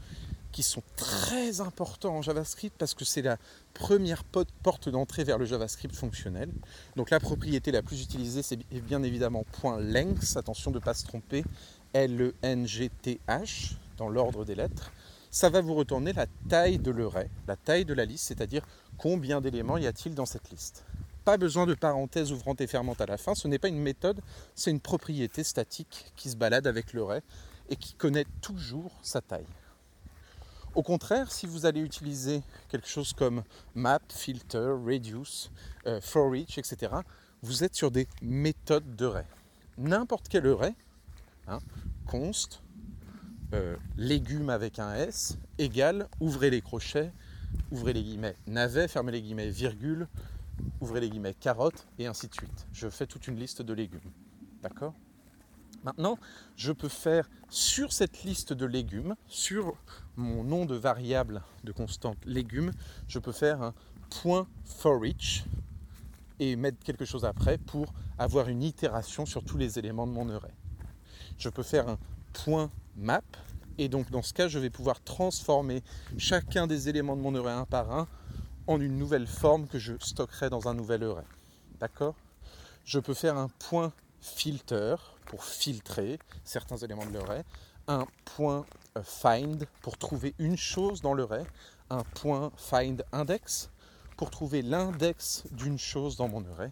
[0.53, 3.37] qui sont très importants en JavaScript parce que c'est la
[3.75, 6.51] première porte d'entrée vers le JavaScript fonctionnel.
[6.97, 11.05] Donc la propriété la plus utilisée, c'est bien évidemment .length, attention de ne pas se
[11.05, 11.45] tromper,
[11.93, 14.91] L-E-N-G-T-H, dans l'ordre des lettres.
[15.31, 18.67] Ça va vous retourner la taille de l'array, la taille de la liste, c'est-à-dire
[18.99, 20.85] combien d'éléments y a-t-il dans cette liste.
[21.25, 24.21] Pas besoin de parenthèse ouvrante et fermante à la fin, ce n'est pas une méthode,
[24.57, 27.23] c'est une propriété statique qui se balade avec l'array
[27.69, 29.47] et qui connaît toujours sa taille.
[30.75, 35.51] Au contraire, si vous allez utiliser quelque chose comme map, filter, reduce,
[36.01, 36.93] for each, etc.,
[37.43, 39.13] vous êtes sur des méthodes de.
[39.79, 40.75] N'importe quel array,
[41.47, 41.59] hein,
[42.07, 42.63] const,
[43.53, 47.13] euh, légumes avec un S, égale, ouvrez les crochets,
[47.71, 50.07] ouvrez les guillemets, navet, fermez les guillemets, virgule,
[50.81, 52.67] ouvrez les guillemets, carotte, et ainsi de suite.
[52.73, 54.01] Je fais toute une liste de légumes.
[54.63, 54.95] D'accord?
[55.83, 56.19] Maintenant,
[56.57, 59.75] je peux faire sur cette liste de légumes, sur
[60.17, 62.73] mon nom de variable de constante légumes,
[63.09, 63.75] je peux faire un
[64.23, 65.45] point for each
[66.39, 70.29] et mettre quelque chose après pour avoir une itération sur tous les éléments de mon
[70.29, 70.53] array.
[71.39, 71.99] Je peux faire un
[72.33, 73.23] point map
[73.81, 75.83] et donc dans ce cas, je vais pouvoir transformer
[76.19, 78.07] chacun des éléments de mon array un par un
[78.67, 81.25] en une nouvelle forme que je stockerai dans un nouvel array.
[81.79, 82.15] D'accord?
[82.85, 87.43] Je peux faire un point filter pour filtrer certains éléments de l'array,
[87.89, 88.67] un point
[88.99, 91.47] euh, find pour trouver une chose dans l'array,
[91.89, 93.71] un point find index
[94.19, 96.71] pour trouver l'index d'une chose dans mon array,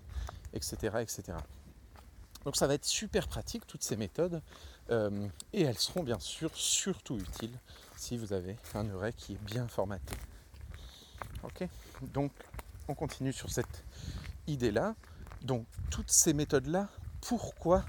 [0.53, 1.38] etc., etc.
[2.45, 4.43] Donc ça va être super pratique toutes ces méthodes
[4.90, 7.59] euh, et elles seront bien sûr surtout utiles
[7.96, 10.16] si vous avez un array qui est bien formaté.
[11.42, 11.68] Ok,
[12.03, 12.33] donc
[12.88, 13.85] on continue sur cette
[14.46, 14.94] idée là.
[15.42, 16.88] Donc toutes ces méthodes là,
[17.20, 17.85] pourquoi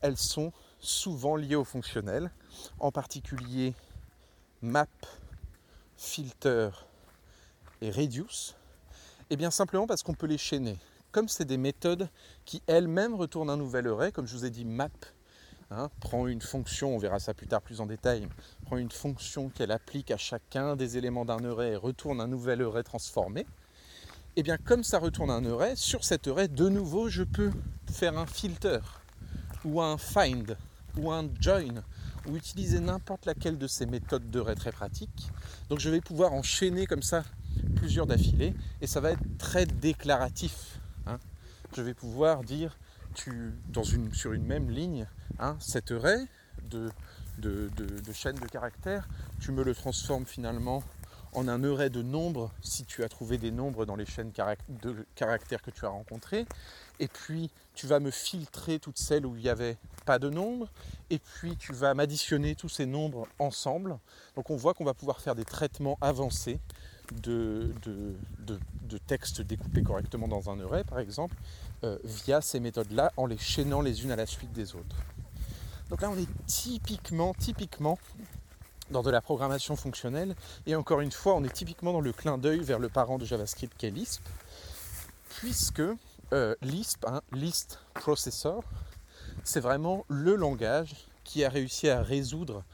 [0.00, 2.30] elles sont souvent liées au fonctionnel,
[2.78, 3.74] en particulier
[4.62, 4.86] map,
[5.96, 6.70] filter
[7.80, 8.56] et reduce
[9.30, 10.78] Eh bien simplement parce qu'on peut les chaîner.
[11.10, 12.08] Comme c'est des méthodes
[12.44, 14.90] qui elles-mêmes retournent un nouvel array, comme je vous ai dit map
[15.70, 18.28] hein, prend une fonction, on verra ça plus tard plus en détail,
[18.66, 22.62] prend une fonction qu'elle applique à chacun des éléments d'un array et retourne un nouvel
[22.62, 23.40] array transformé.
[24.36, 27.50] Et eh bien comme ça retourne un array, sur cet array, de nouveau, je peux
[27.90, 28.78] faire un filter
[29.64, 30.56] ou un find
[30.96, 31.82] ou un join
[32.26, 35.28] ou utiliser n'importe laquelle de ces méthodes de très pratiques.
[35.68, 37.24] Donc je vais pouvoir enchaîner comme ça
[37.76, 40.78] plusieurs d'affilée et ça va être très déclaratif.
[41.06, 41.18] Hein.
[41.76, 42.76] Je vais pouvoir dire
[43.14, 45.06] tu, dans une, sur une même ligne,
[45.38, 46.26] hein, cet array
[46.70, 46.90] de,
[47.38, 49.08] de, de, chaîne de caractères,
[49.40, 50.82] tu me le transformes finalement
[51.34, 54.32] en un array de nombres si tu as trouvé des nombres dans les chaînes
[54.82, 56.46] de caractères que tu as rencontrées.
[57.00, 60.68] Et puis tu vas me filtrer toutes celles où il n'y avait pas de nombres.
[61.10, 63.98] Et puis tu vas m'additionner tous ces nombres ensemble.
[64.36, 66.58] Donc on voit qu'on va pouvoir faire des traitements avancés
[67.22, 71.34] de, de, de, textes découpés correctement dans un array par exemple,
[71.84, 74.96] euh, via ces méthodes-là en les chaînant les unes à la suite des autres.
[75.90, 77.98] Donc là on est typiquement, typiquement
[78.90, 80.34] dans de la programmation fonctionnelle.
[80.66, 83.24] Et encore une fois, on est typiquement dans le clin d'œil vers le parent de
[83.24, 84.22] JavaScript qui est Lisp,
[85.28, 85.82] puisque
[86.32, 87.22] euh, Lisp, hein,
[87.94, 88.62] Processor,
[89.44, 92.64] c'est vraiment le langage qui a réussi à résoudre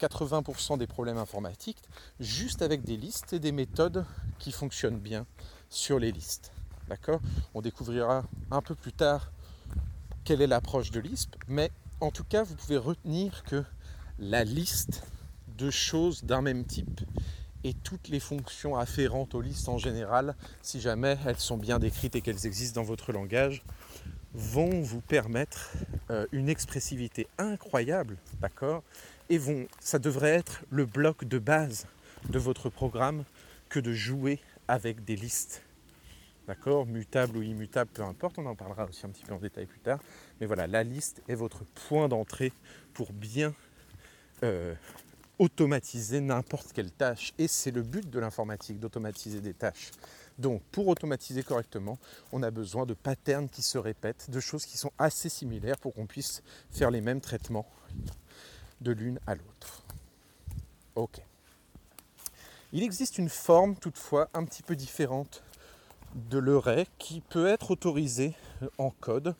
[0.00, 1.82] 80% euh, des problèmes informatiques
[2.20, 4.04] juste avec des listes et des méthodes
[4.38, 5.26] qui fonctionnent bien
[5.70, 6.52] sur les listes.
[6.88, 7.20] D'accord
[7.54, 9.30] On découvrira un peu plus tard
[10.24, 11.70] quelle est l'approche de Lisp, mais
[12.00, 13.64] en tout cas, vous pouvez retenir que
[14.18, 15.02] la liste
[15.58, 17.00] de choses d'un même type
[17.64, 22.14] et toutes les fonctions afférentes aux listes en général, si jamais elles sont bien décrites
[22.14, 23.62] et qu'elles existent dans votre langage,
[24.32, 25.72] vont vous permettre
[26.10, 28.82] euh, une expressivité incroyable, d'accord
[29.28, 29.40] Et
[29.80, 31.86] ça devrait être le bloc de base
[32.28, 33.24] de votre programme
[33.68, 35.62] que de jouer avec des listes.
[36.48, 39.66] D'accord Mutable ou immutable, peu importe, on en parlera aussi un petit peu en détail
[39.66, 40.00] plus tard.
[40.40, 42.54] Mais voilà, la liste est votre point d'entrée
[42.94, 43.54] pour bien
[44.42, 44.74] euh,
[45.38, 47.34] automatiser n'importe quelle tâche.
[47.36, 49.90] Et c'est le but de l'informatique, d'automatiser des tâches.
[50.38, 51.98] Donc pour automatiser correctement,
[52.32, 55.92] on a besoin de patterns qui se répètent, de choses qui sont assez similaires pour
[55.92, 57.68] qu'on puisse faire les mêmes traitements
[58.80, 59.84] de l'une à l'autre.
[60.94, 61.20] Ok.
[62.72, 65.42] Il existe une forme toutefois un petit peu différente
[66.14, 68.34] de l'array qui peut être autorisée
[68.78, 69.34] en code,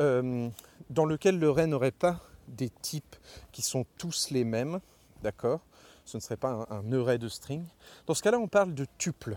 [0.00, 0.48] euh,
[0.90, 3.16] dans lequel l'array n'aurait pas des types
[3.52, 4.80] qui sont tous les mêmes,
[5.22, 5.60] d'accord?
[6.04, 7.64] Ce ne serait pas un, array de string.
[8.06, 9.36] Dans ce cas-là, on parle de tuples.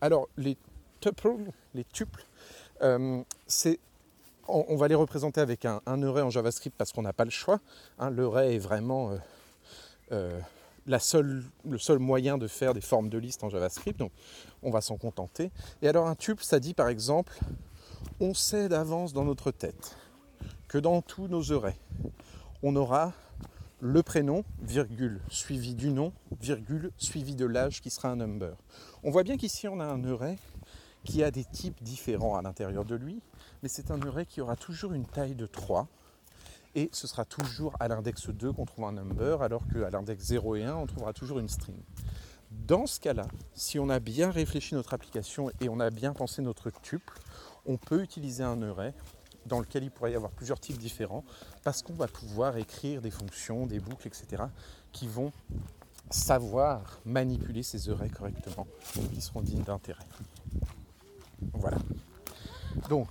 [0.00, 0.56] Alors, les
[1.00, 1.36] tuples,
[1.74, 2.24] les tuples,
[2.82, 3.22] euh,
[4.48, 7.60] on, va les représenter avec un, array en JavaScript parce qu'on n'a pas le choix.
[7.98, 9.16] Hein, l'array est vraiment euh,
[10.12, 10.40] euh,
[10.88, 14.12] le seul moyen de faire des formes de liste en JavaScript, donc
[14.62, 15.50] on va s'en contenter.
[15.82, 17.38] Et alors un tuple, ça dit par exemple,
[18.20, 19.96] on sait d'avance dans notre tête
[20.66, 21.78] que dans tous nos arrays,
[22.62, 23.12] on aura
[23.80, 28.56] le prénom, virgule, suivi du nom, virgule, suivi de l'âge qui sera un number.
[29.04, 30.36] On voit bien qu'ici on a un array
[31.04, 33.20] qui a des types différents à l'intérieur de lui,
[33.62, 35.86] mais c'est un array qui aura toujours une taille de 3,
[36.74, 40.56] et ce sera toujours à l'index 2 qu'on trouve un number, alors qu'à l'index 0
[40.56, 41.76] et 1, on trouvera toujours une string.
[42.50, 46.40] Dans ce cas-là, si on a bien réfléchi notre application et on a bien pensé
[46.42, 47.18] notre tuple,
[47.66, 48.94] on peut utiliser un array
[49.46, 51.24] dans lequel il pourrait y avoir plusieurs types différents,
[51.64, 54.44] parce qu'on va pouvoir écrire des fonctions, des boucles, etc.,
[54.92, 55.32] qui vont
[56.10, 58.66] savoir manipuler ces arrays correctement,
[59.12, 60.06] qui seront dignes d'intérêt.
[61.54, 61.78] Voilà.
[62.88, 63.08] Donc,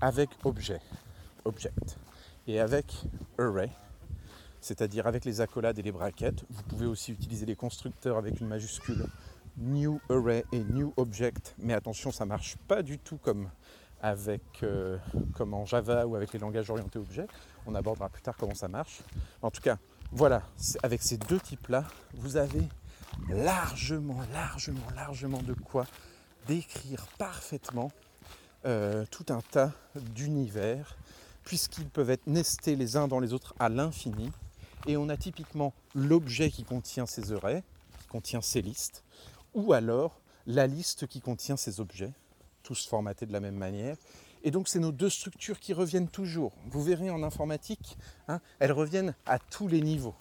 [0.00, 0.80] avec objet,
[1.44, 1.96] object,
[2.46, 3.04] et avec
[3.38, 3.70] array,
[4.60, 8.46] c'est-à-dire avec les accolades et les brackets, vous pouvez aussi utiliser les constructeurs avec une
[8.46, 9.06] majuscule
[9.58, 13.48] new array et new object, mais attention, ça ne marche pas du tout comme,
[14.00, 14.98] avec, euh,
[15.34, 17.26] comme en Java ou avec les langages orientés objets.
[17.66, 19.00] On abordera plus tard comment ça marche.
[19.42, 19.78] En tout cas,
[20.12, 20.42] voilà,
[20.82, 22.62] avec ces deux types-là, vous avez
[23.28, 25.86] largement, largement, largement de quoi
[26.46, 27.90] décrire parfaitement
[28.66, 30.96] euh, tout un tas d'univers,
[31.46, 34.32] puisqu'ils peuvent être nestés les uns dans les autres à l'infini.
[34.86, 37.62] Et on a typiquement l'objet qui contient ces arrays,
[38.00, 39.04] qui contient ces listes,
[39.54, 42.12] ou alors la liste qui contient ces objets,
[42.64, 43.96] tous formatés de la même manière.
[44.42, 46.52] Et donc c'est nos deux structures qui reviennent toujours.
[46.66, 50.14] Vous verrez en informatique, hein, elles reviennent à tous les niveaux.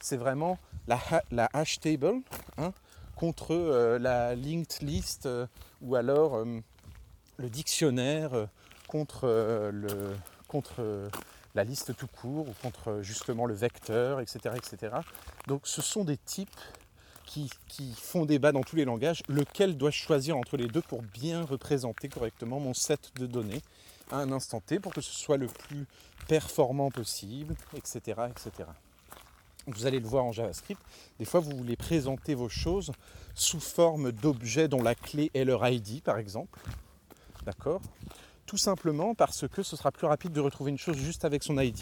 [0.00, 2.22] C'est vraiment la, hash table,
[2.56, 2.72] hein,
[3.16, 5.48] contre euh, la linked list euh,
[5.82, 6.60] ou alors euh,
[7.36, 8.48] le dictionnaire
[8.86, 9.26] contre,
[9.72, 10.16] le,
[10.48, 11.08] contre
[11.54, 14.96] la liste tout court ou contre justement le vecteur, etc., etc.
[15.46, 16.50] Donc ce sont des types
[17.24, 21.02] qui, qui, font débat dans tous les langages, lequel dois-je choisir entre les deux pour
[21.02, 23.60] bien représenter correctement mon set de données
[24.10, 25.86] à un instant T pour que ce soit le plus
[26.26, 28.22] performant possible, etc.
[28.30, 28.64] etc
[29.72, 30.80] vous allez le voir en JavaScript,
[31.18, 32.92] des fois vous voulez présenter vos choses
[33.34, 36.58] sous forme d'objets dont la clé est leur ID par exemple.
[37.44, 37.80] D'accord?
[38.48, 41.58] Tout simplement parce que ce sera plus rapide de retrouver une chose juste avec son
[41.58, 41.80] ID.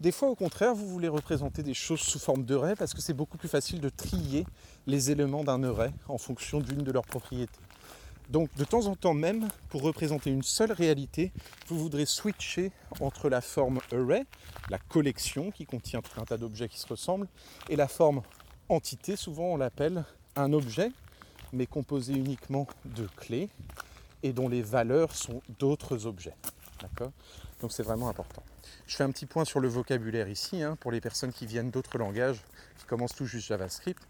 [0.00, 3.14] Des fois au contraire, vous voulez représenter des choses sous forme d'array parce que c'est
[3.14, 4.44] beaucoup plus facile de trier
[4.86, 7.58] les éléments d'un array en fonction d'une de leurs propriétés.
[8.28, 11.32] Donc de temps en temps même, pour représenter une seule réalité,
[11.68, 12.70] vous voudrez switcher
[13.00, 14.26] entre la forme array,
[14.68, 17.28] la collection qui contient tout un tas d'objets qui se ressemblent,
[17.70, 18.20] et la forme
[18.68, 20.04] entité, souvent on l'appelle
[20.36, 20.92] un objet,
[21.54, 23.48] mais composé uniquement de clés
[24.22, 26.34] et dont les valeurs sont d'autres objets.
[26.80, 27.12] D'accord?
[27.60, 28.42] Donc c'est vraiment important.
[28.86, 31.70] Je fais un petit point sur le vocabulaire ici, hein, pour les personnes qui viennent
[31.70, 32.40] d'autres langages,
[32.78, 34.02] qui commencent tout juste JavaScript.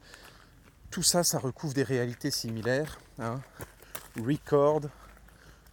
[0.90, 2.99] Tout ça, ça recouvre des réalités similaires.
[3.18, 3.40] Hein
[4.16, 4.83] record,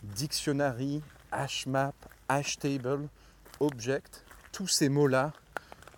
[0.03, 1.95] dictionary, hashmap,
[2.27, 3.07] hashtable,
[3.59, 5.33] object, tous ces mots-là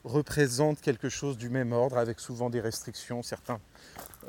[0.04, 3.22] représentent quelque chose du même ordre avec souvent des restrictions.
[3.24, 3.60] Certains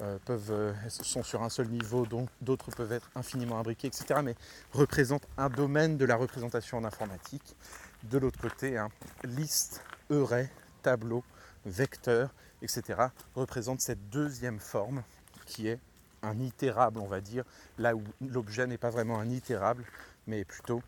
[0.00, 2.06] euh, euh, sont sur un seul niveau,
[2.40, 4.20] d'autres peuvent être infiniment imbriqués, etc.
[4.22, 4.34] Mais
[4.72, 7.56] représentent un domaine de la représentation en informatique.
[8.04, 8.90] De l'autre côté, hein,
[9.24, 10.50] liste, array,
[10.82, 11.24] tableau,
[11.66, 12.32] vecteur,
[12.62, 13.06] etc.
[13.34, 15.02] représentent cette deuxième forme
[15.46, 15.80] qui est
[16.22, 17.44] un itérable, on va dire,
[17.78, 19.84] là où l'objet n'est pas vraiment un itérable,
[20.26, 20.82] mais plutôt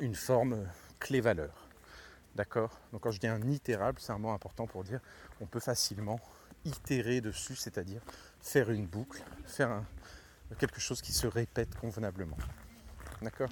[0.00, 0.66] une forme
[0.98, 1.68] clé-valeur.
[2.34, 2.78] D'accord?
[2.92, 5.00] Donc quand je dis un itérable, c'est un mot important pour dire
[5.40, 6.18] on peut facilement
[6.64, 8.00] itérer dessus, c'est-à-dire
[8.40, 9.82] faire une boucle, faire
[10.58, 12.36] quelque chose qui se répète convenablement.
[13.20, 13.50] D'accord?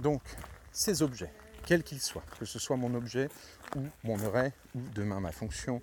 [0.00, 0.22] Donc
[0.72, 1.32] ces objets,
[1.66, 3.28] quels qu'ils soient, que ce soit mon objet
[3.76, 5.82] ou mon array, ou demain ma fonction,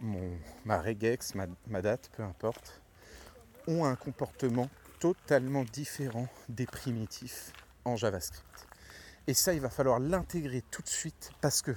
[0.00, 2.80] mon, ma regex, ma date, peu importe,
[3.66, 4.68] ont un comportement
[5.00, 7.52] totalement différent des primitifs
[7.84, 8.66] en JavaScript.
[9.26, 11.74] Et ça, il va falloir l'intégrer tout de suite parce que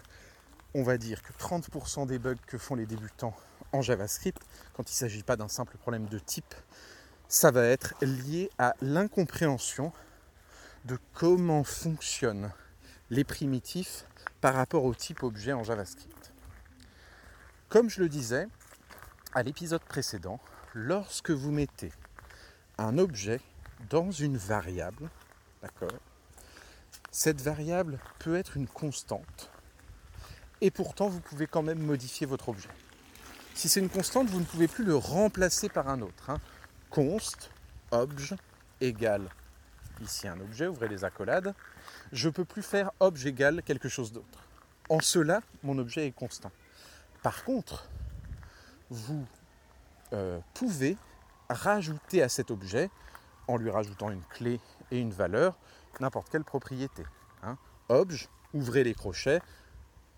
[0.77, 3.35] on va dire que 30% des bugs que font les débutants
[3.73, 4.39] en JavaScript,
[4.73, 6.53] quand il ne s'agit pas d'un simple problème de type,
[7.27, 9.91] ça va être lié à l'incompréhension
[10.85, 12.51] de comment fonctionnent
[13.09, 14.05] les primitifs
[14.39, 16.31] par rapport au type objet en JavaScript.
[17.69, 18.47] Comme je le disais
[19.33, 20.39] à l'épisode précédent,
[20.75, 21.91] lorsque vous mettez
[22.77, 23.41] un objet
[23.89, 25.09] dans une variable,
[27.09, 29.49] Cette variable peut être une constante
[30.61, 32.69] et pourtant vous pouvez quand même modifier votre objet.
[33.53, 36.29] Si c'est une constante, vous ne pouvez plus le remplacer par un autre.
[36.29, 36.37] Hein.
[36.89, 37.49] Const,
[37.91, 38.35] obj,
[38.81, 39.29] égale,
[40.01, 41.53] ici un objet, ouvrez les accolades,
[42.11, 44.47] je ne peux plus faire obj égale quelque chose d'autre.
[44.89, 46.51] En cela, mon objet est constant.
[47.23, 47.89] Par contre,
[48.89, 49.25] vous
[50.13, 50.95] euh, pouvez
[51.49, 52.89] rajouter à cet objet,
[53.47, 54.59] en lui rajoutant une clé
[54.91, 55.57] et une valeur,
[55.99, 57.03] n'importe quelle propriété.
[57.43, 57.57] Hein.
[57.89, 59.41] Obj, ouvrez les crochets,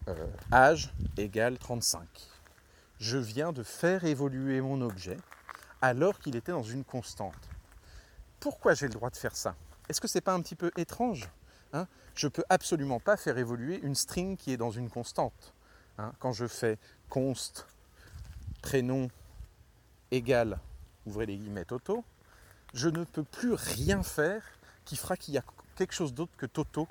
[0.07, 2.07] euh, âge égale 35
[2.99, 5.17] je viens de faire évoluer mon objet
[5.81, 7.49] alors qu'il était dans une constante.
[8.39, 9.55] Pourquoi j'ai le droit de faire ça?
[9.87, 11.29] Est-ce que ce n'est pas un petit peu étrange
[11.73, 11.87] hein?
[12.13, 15.53] Je ne peux absolument pas faire évoluer une string qui est dans une constante.
[15.97, 16.11] Hein?
[16.19, 16.77] Quand je fais
[17.07, 17.65] const
[18.61, 19.09] prénom
[20.11, 20.59] égal,
[21.05, 22.03] ouvrez les guillemets Toto,
[22.73, 24.43] je ne peux plus rien faire
[24.83, 25.43] qui fera qu'il y a
[25.75, 26.87] quelque chose d'autre que Toto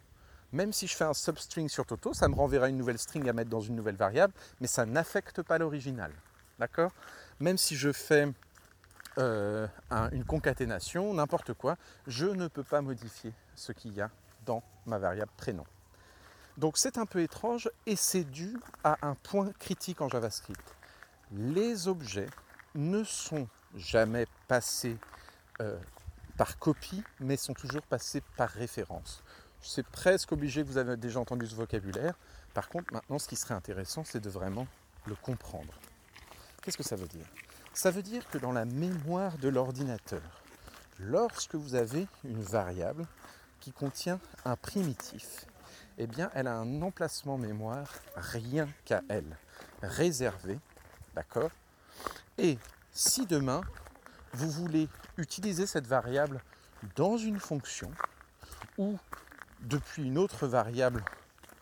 [0.53, 3.33] même si je fais un substring sur Toto, ça me renverra une nouvelle string à
[3.33, 6.13] mettre dans une nouvelle variable, mais ça n'affecte pas l'original.
[6.59, 6.93] D'accord?
[7.41, 8.33] Même si je fais
[9.19, 9.67] euh,
[10.13, 11.77] une concaténation, n'importe quoi,
[12.07, 14.11] je ne peux pas modifier ce qu'il y a
[14.47, 15.65] dans ma variable prénom.
[16.57, 20.75] Donc c'est un peu étrange et c'est dû à un point critique en JavaScript.
[21.31, 22.29] Les objets
[22.75, 24.97] ne sont jamais passés
[25.61, 25.79] euh,
[26.37, 29.23] par copie, mais sont toujours passés par référence.
[29.61, 32.15] C'est presque obligé que vous avez déjà entendu ce vocabulaire.
[32.55, 34.67] Par contre, maintenant, ce qui serait intéressant, c'est de vraiment
[35.07, 35.73] le comprendre.
[36.63, 37.27] Qu'est-ce que ça veut dire?
[37.75, 40.23] Ça veut dire que dans la mémoire de l'ordinateur,
[40.99, 43.07] lorsque vous avez une variable
[43.61, 45.47] qui contient un primitif,
[45.99, 49.37] eh bien, elle a un emplacement mémoire rien qu'à elle,
[49.83, 50.59] réservé,
[51.15, 51.51] d'accord?
[52.37, 52.59] Et
[52.93, 53.61] si demain,
[54.33, 56.41] vous voulez utiliser cette variable
[56.95, 57.91] dans une fonction
[58.77, 58.99] ou
[59.61, 61.05] depuis une autre variable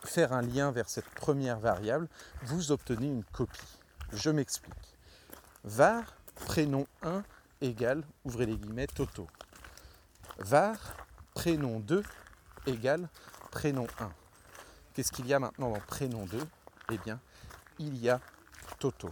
[0.03, 2.07] faire un lien vers cette première variable,
[2.43, 3.79] vous obtenez une copie.
[4.13, 4.73] Je m'explique.
[5.63, 7.23] var prénom 1
[7.61, 9.27] égale, ouvrez les guillemets, Toto.
[10.39, 10.77] var
[11.33, 12.03] prénom 2
[12.67, 13.09] égale
[13.51, 14.11] prénom 1.
[14.93, 16.39] Qu'est-ce qu'il y a maintenant dans prénom 2
[16.91, 17.19] Eh bien,
[17.79, 18.19] il y a
[18.79, 19.11] Toto.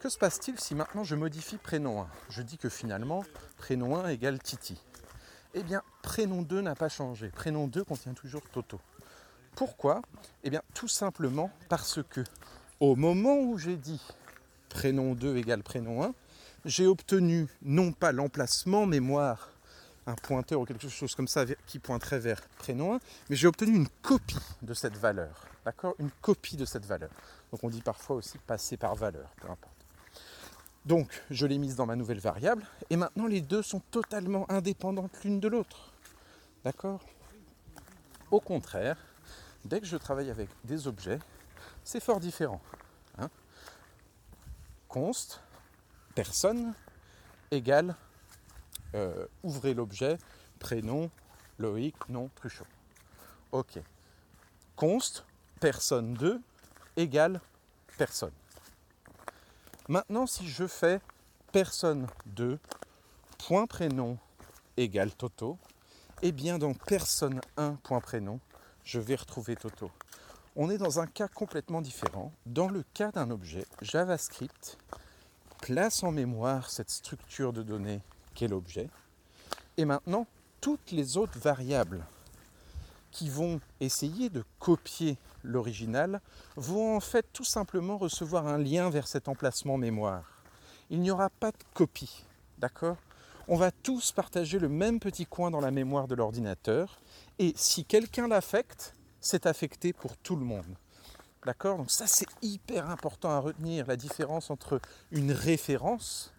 [0.00, 3.24] Que se passe-t-il si maintenant je modifie prénom 1 Je dis que finalement,
[3.58, 4.80] prénom 1 égale Titi.
[5.54, 7.28] Eh bien, prénom 2 n'a pas changé.
[7.28, 8.80] Prénom 2 contient toujours Toto.
[9.54, 10.00] Pourquoi
[10.44, 12.22] Eh bien, tout simplement parce que
[12.80, 14.00] au moment où j'ai dit
[14.70, 16.14] prénom 2 égale prénom 1,
[16.64, 19.50] j'ai obtenu non pas l'emplacement mémoire,
[20.06, 23.76] un pointeur ou quelque chose comme ça qui pointerait vers prénom 1, mais j'ai obtenu
[23.76, 25.46] une copie de cette valeur.
[25.66, 25.94] D'accord?
[25.98, 27.10] Une copie de cette valeur.
[27.50, 29.71] Donc on dit parfois aussi passer par valeur, peu importe.
[30.84, 35.12] Donc je l'ai mise dans ma nouvelle variable et maintenant les deux sont totalement indépendantes
[35.22, 35.92] l'une de l'autre.
[36.64, 37.00] D'accord?
[38.30, 38.96] Au contraire,
[39.64, 41.18] dès que je travaille avec des objets,
[41.84, 42.60] c'est fort différent.
[43.18, 43.28] Hein?
[44.88, 45.40] Const,
[46.14, 46.74] personne,
[47.50, 47.94] égale,
[48.94, 50.18] euh, ouvrez l'objet,
[50.58, 51.10] prénom,
[51.58, 52.66] Loïc, nom, Truchot.
[53.52, 53.78] Ok.
[54.74, 55.24] Const,
[55.60, 56.40] personne 2,
[56.96, 57.40] égale
[57.98, 58.32] personne.
[59.92, 61.02] Maintenant, si je fais
[61.52, 62.58] personne 2,
[63.46, 64.16] point prénom
[64.78, 65.58] égale Toto,
[66.22, 68.40] eh bien dans personne 1, point prénom,
[68.84, 69.90] je vais retrouver Toto.
[70.56, 72.32] On est dans un cas complètement différent.
[72.46, 74.78] Dans le cas d'un objet, JavaScript
[75.60, 78.00] place en mémoire cette structure de données
[78.34, 78.88] qu'est l'objet.
[79.76, 80.26] Et maintenant,
[80.62, 82.02] toutes les autres variables
[83.10, 86.20] qui vont essayer de copier l'original
[86.56, 90.42] vont en fait tout simplement recevoir un lien vers cet emplacement mémoire.
[90.90, 92.24] Il n'y aura pas de copie,
[92.58, 92.96] d'accord?
[93.48, 97.00] On va tous partager le même petit coin dans la mémoire de l'ordinateur
[97.38, 100.76] et si quelqu'un l'affecte, c'est affecté pour tout le monde.
[101.44, 101.76] D'accord?
[101.78, 104.80] Donc ça c'est hyper important à retenir, la différence entre
[105.10, 106.32] une référence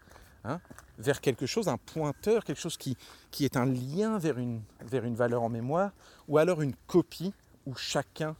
[0.45, 0.61] hein,
[0.97, 2.97] vers quelque chose, un pointeur, quelque chose qui,
[3.31, 5.91] qui est un lien vers une, vers une valeur en mémoire,
[6.29, 7.33] ou alors une copie
[7.65, 8.35] où chacun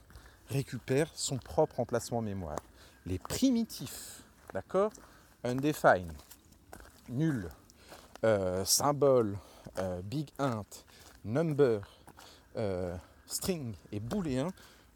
[0.54, 2.60] récupère son propre emplacement mémoire.
[3.06, 4.92] Les primitifs, d'accord?
[5.42, 6.12] Undefined,
[7.08, 7.48] nul,
[8.24, 9.36] euh, symbole,
[9.78, 10.64] euh, big int,
[11.24, 11.80] number,
[12.56, 12.96] euh,
[13.26, 14.48] string et booléen,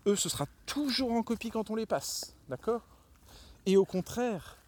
[0.07, 2.83] eux, ce sera toujours en copie quand on les passe, d'accord?
[3.67, 4.59] Et au contraire,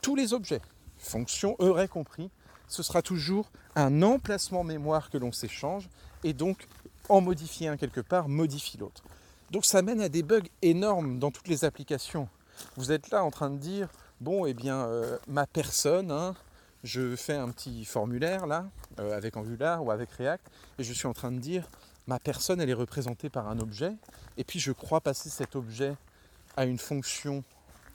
[0.00, 0.62] tous les objets,
[0.98, 2.30] fonctions, auraient compris,
[2.68, 5.88] ce sera toujours un emplacement mémoire que l'on s'échange,
[6.22, 6.68] et donc
[7.08, 9.02] en modifier un quelque part modifie l'autre.
[9.50, 12.28] Donc ça mène à des bugs énormes dans toutes les applications.
[12.76, 13.88] Vous êtes là en train de dire,
[14.20, 16.34] bon, eh bien, euh, ma personne, hein,
[16.84, 18.66] je fais un petit formulaire là,
[19.00, 20.46] euh, avec Angular ou avec React,
[20.78, 21.68] et je suis en train de dire
[22.06, 23.94] ma personne elle est représentée par un objet,
[24.36, 25.96] et puis je crois passer cet objet
[26.56, 27.42] à une fonction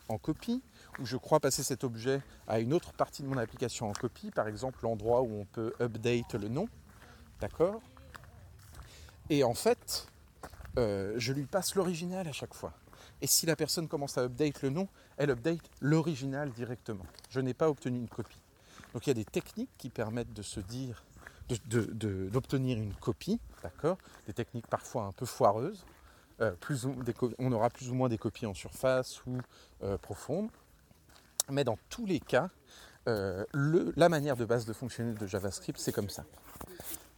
[0.10, 0.62] en copie,
[0.99, 4.32] ou je crois passer cet objet à une autre partie de mon application en copie,
[4.32, 6.68] par exemple l'endroit où on peut update le nom,
[7.39, 7.82] d'accord?
[9.30, 10.08] Et en fait,
[10.78, 12.74] euh, je lui passe l'original à chaque fois.
[13.21, 17.05] Et si la personne commence à update le nom, elle update l'original directement.
[17.30, 18.39] Je n'ai pas obtenu une copie.
[18.93, 21.03] Donc il y a des techniques qui permettent de se dire,
[21.67, 23.97] d'obtenir une copie, d'accord?
[24.28, 25.86] Des techniques parfois un peu foireuses.
[26.41, 26.86] Euh, plus
[27.38, 29.38] on aura plus ou moins des copies en surface ou
[29.84, 30.49] euh, profondes.
[31.49, 32.49] Mais dans tous les cas,
[33.05, 36.24] la manière de base de fonctionner de JavaScript, c'est comme ça.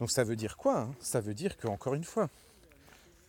[0.00, 0.90] Donc ça veut dire quoi hein?
[1.00, 2.28] Ça veut dire qu'encore une fois,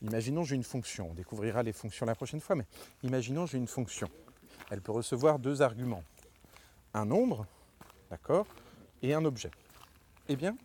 [0.01, 2.65] imaginons j'ai une fonction, on découvrira les fonctions la prochaine fois, mais
[3.03, 4.09] imaginons j'ai une fonction.
[4.69, 6.03] Elle peut recevoir deux arguments.
[6.93, 7.45] Un nombre,
[8.09, 8.47] d'accord,
[9.01, 9.51] et un objet.
[10.29, 10.57] Eh bien,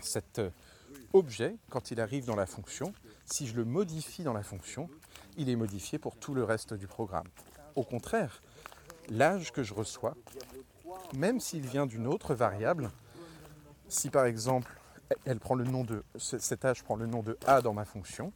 [0.00, 0.50] cet euh,
[1.12, 2.92] objet, quand il arrive dans la fonction,
[3.26, 4.88] si je le modifie dans la fonction,
[5.36, 7.28] il est modifié pour tout le reste du programme.
[7.76, 8.42] Au contraire,
[9.08, 10.14] l'âge que je reçois,
[11.14, 12.90] même s'il vient d'une autre variable,
[13.88, 14.79] si par exemple
[15.24, 18.32] elle prend le nom de cet âge prend le nom de a dans ma fonction,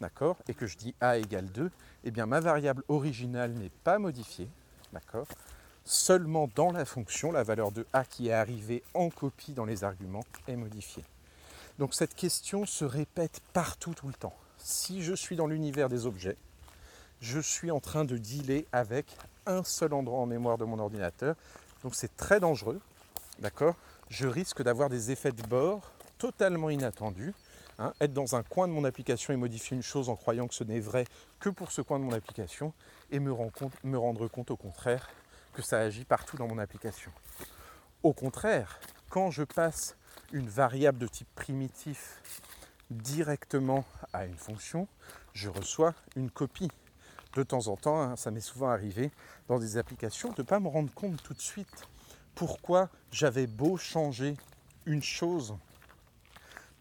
[0.00, 1.70] d'accord, et que je dis a égale 2,
[2.04, 4.48] eh bien ma variable originale n'est pas modifiée,
[4.92, 5.26] d'accord.
[5.84, 9.84] Seulement dans la fonction, la valeur de a qui est arrivée en copie dans les
[9.84, 11.04] arguments est modifiée.
[11.78, 14.34] Donc cette question se répète partout tout le temps.
[14.58, 16.36] Si je suis dans l'univers des objets,
[17.20, 19.06] je suis en train de dealer avec
[19.46, 21.36] un seul endroit en mémoire de mon ordinateur.
[21.82, 22.80] Donc c'est très dangereux,
[23.38, 23.76] d'accord
[24.10, 27.34] Je risque d'avoir des effets de bord totalement inattendus.
[27.78, 27.92] Hein.
[28.00, 30.64] être dans un coin de mon application et modifier une chose en croyant que ce
[30.64, 31.04] n'est vrai
[31.40, 32.72] que pour ce coin de mon application
[33.10, 33.34] et me,
[33.84, 35.10] me rendre compte au contraire
[35.52, 37.10] que ça agit partout dans mon application.
[38.02, 39.96] Au contraire, quand je passe
[40.32, 42.22] une variable de type primitif
[42.90, 44.88] directement à une fonction,
[45.34, 46.70] je reçois une copie.
[47.34, 49.10] De temps en temps, hein, ça m'est souvent arrivé
[49.48, 51.86] dans des applications de ne pas me rendre compte tout de suite
[52.34, 54.36] pourquoi j'avais beau changer
[54.86, 55.54] une chose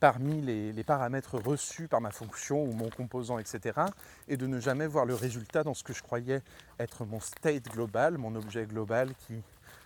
[0.05, 3.79] parmi les, paramètres reçus par ma fonction ou mon composant, etc.
[4.27, 6.43] Et de ne jamais voir le résultat dans ce que je croyais
[6.77, 9.41] être mon state global, mon objet global qui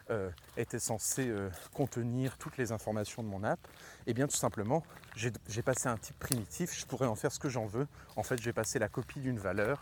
[0.09, 3.61] euh, était censé euh, contenir toutes les informations de mon app,
[4.07, 4.83] et eh bien tout simplement,
[5.15, 7.87] j'ai passé un type primitif, je pourrais en faire ce que j'en veux.
[8.17, 9.81] En fait, j'ai passé la copie d'une valeur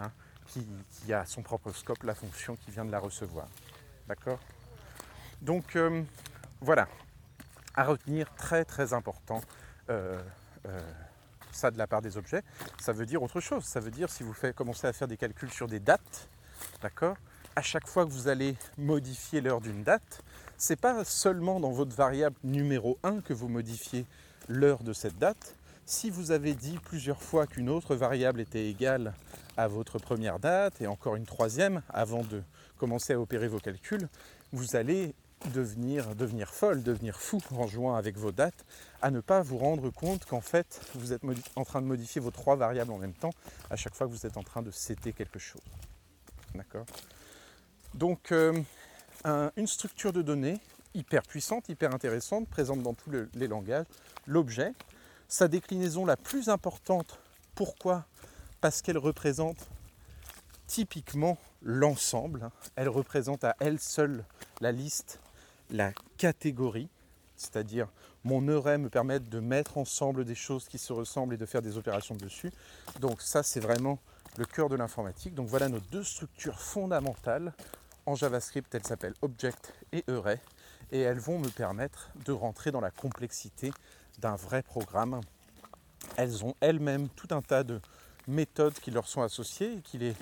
[0.00, 0.10] hein,
[0.48, 3.46] qui, qui, a son propre scope, la fonction qui vient de la recevoir.
[4.08, 4.40] D'accord?
[5.42, 6.02] Donc euh,
[6.60, 6.88] voilà,
[7.76, 9.42] à retenir, très très important.
[11.52, 12.42] Ça de la part des objets,
[12.80, 13.64] ça veut dire autre chose.
[13.64, 16.28] Ça veut dire si vous commencez à faire des calculs sur des dates,
[16.82, 17.16] d'accord?
[17.54, 20.22] À chaque fois que vous allez modifier l'heure d'une date,
[20.58, 24.04] ce n'est pas seulement dans votre variable numéro 1 que vous modifiez
[24.48, 25.54] l'heure de cette date.
[25.86, 29.14] Si vous avez dit plusieurs fois qu'une autre variable était égale
[29.56, 32.42] à votre première date et encore une troisième avant de
[32.76, 34.08] commencer à opérer vos calculs,
[34.52, 35.14] vous allez
[35.52, 36.04] devenir,
[36.48, 38.64] folle, devenir fou en jouant avec vos dates,
[39.02, 41.22] à ne pas vous rendre compte qu'en fait vous êtes
[41.56, 43.32] en train de modifier vos trois variables en même temps
[43.70, 45.60] à chaque fois que vous êtes en train de céder quelque chose.
[46.54, 46.86] D'accord?
[47.94, 48.60] Donc euh,
[49.56, 50.58] une structure de données
[50.94, 53.86] hyper puissante, hyper intéressante, présente dans tous les langages,
[54.26, 54.72] l'objet,
[55.28, 57.18] sa déclinaison la plus importante,
[57.54, 58.06] pourquoi?
[58.60, 59.68] Parce qu'elle représente
[60.66, 64.24] typiquement l'ensemble, elle représente à elle seule
[64.60, 65.20] la liste,
[65.70, 66.88] la catégorie,
[67.36, 67.88] c'est-à-dire
[68.24, 71.62] mon array me permet de mettre ensemble des choses qui se ressemblent et de faire
[71.62, 72.50] des opérations dessus.
[73.00, 73.98] Donc ça c'est vraiment
[74.36, 75.34] le cœur de l'informatique.
[75.34, 77.52] Donc voilà nos deux structures fondamentales
[78.06, 80.40] en JavaScript, elles s'appellent Object et Array
[80.92, 83.72] et elles vont me permettre de rentrer dans la complexité
[84.18, 85.20] d'un vrai programme.
[86.16, 87.80] Elles ont elles-mêmes tout un tas de
[88.28, 90.16] méthodes qui leur sont associées et qu'il est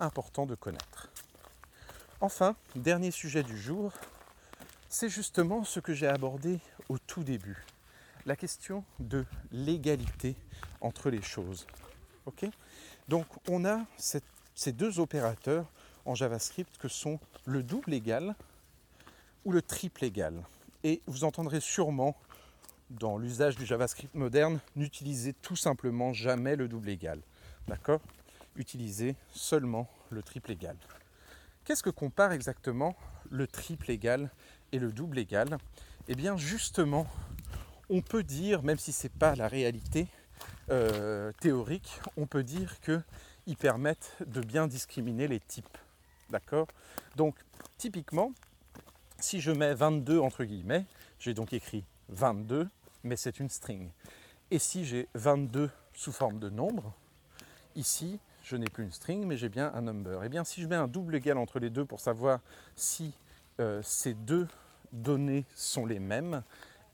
[0.00, 1.08] important de connaître.
[2.20, 3.92] Enfin, dernier sujet du jour,
[4.92, 7.64] c'est justement ce que j'ai abordé au tout début,
[8.26, 10.36] la question de l'égalité
[10.82, 11.66] entre les choses.
[13.08, 15.66] Donc on a ces deux opérateurs
[16.04, 18.34] en JavaScript que sont le double égal
[19.46, 20.44] ou le triple égal.
[20.84, 22.14] Et vous entendrez sûrement
[22.90, 27.18] dans l'usage du JavaScript moderne n'utilisez tout simplement jamais le double égal.
[27.66, 28.02] D'accord?
[28.56, 30.76] Utilisez seulement le triple égal.
[31.64, 32.94] Qu'est-ce que compare exactement
[33.30, 34.30] le triple égal
[34.72, 35.58] et le double égal
[36.08, 37.06] Eh bien justement,
[37.90, 40.08] on peut dire, même si ce n'est pas la réalité
[40.70, 45.78] euh, théorique, on peut dire qu'ils permettent de bien discriminer les types.
[46.30, 46.66] D'accord?
[47.16, 47.36] Donc,
[47.78, 48.32] typiquement,
[49.20, 50.84] Si je mets 22 entre guillemets,
[51.20, 52.68] j'ai donc écrit 22,
[53.04, 53.90] mais c'est une string.
[54.50, 56.92] Et si j'ai 22 sous forme de nombre,
[57.76, 60.22] ici, je n'ai plus une string, mais j'ai bien un number.
[60.22, 62.40] Et eh bien, si je mets un double égal entre les deux pour savoir
[62.74, 63.14] si
[63.60, 64.48] euh, ces deux
[64.92, 66.42] données sont les mêmes,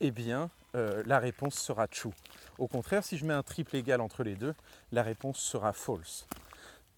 [0.00, 2.12] eh bien, euh, la réponse sera true.
[2.58, 4.54] Au contraire, si je mets un triple égal entre les deux,
[4.92, 6.26] la réponse sera false.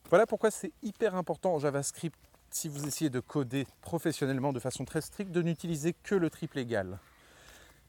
[0.08, 2.18] Voilà pourquoi c'est hyper important en JavaScript,
[2.50, 6.58] si vous essayez de coder professionnellement de façon très stricte, de n'utiliser que le triple
[6.58, 6.98] égal.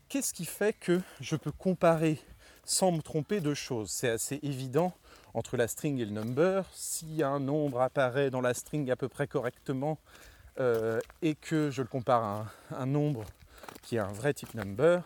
[0.08, 2.20] Qu'est-ce qui fait que je peux comparer
[2.64, 3.90] sans me tromper deux choses?
[3.90, 4.94] C'est assez évident
[5.34, 6.66] entre la string et le number.
[6.74, 9.98] Si un nombre apparaît dans la string à peu près correctement
[10.60, 12.46] euh, et que je le compare à
[12.78, 13.26] un nombre
[13.82, 15.04] qui est un vrai type number,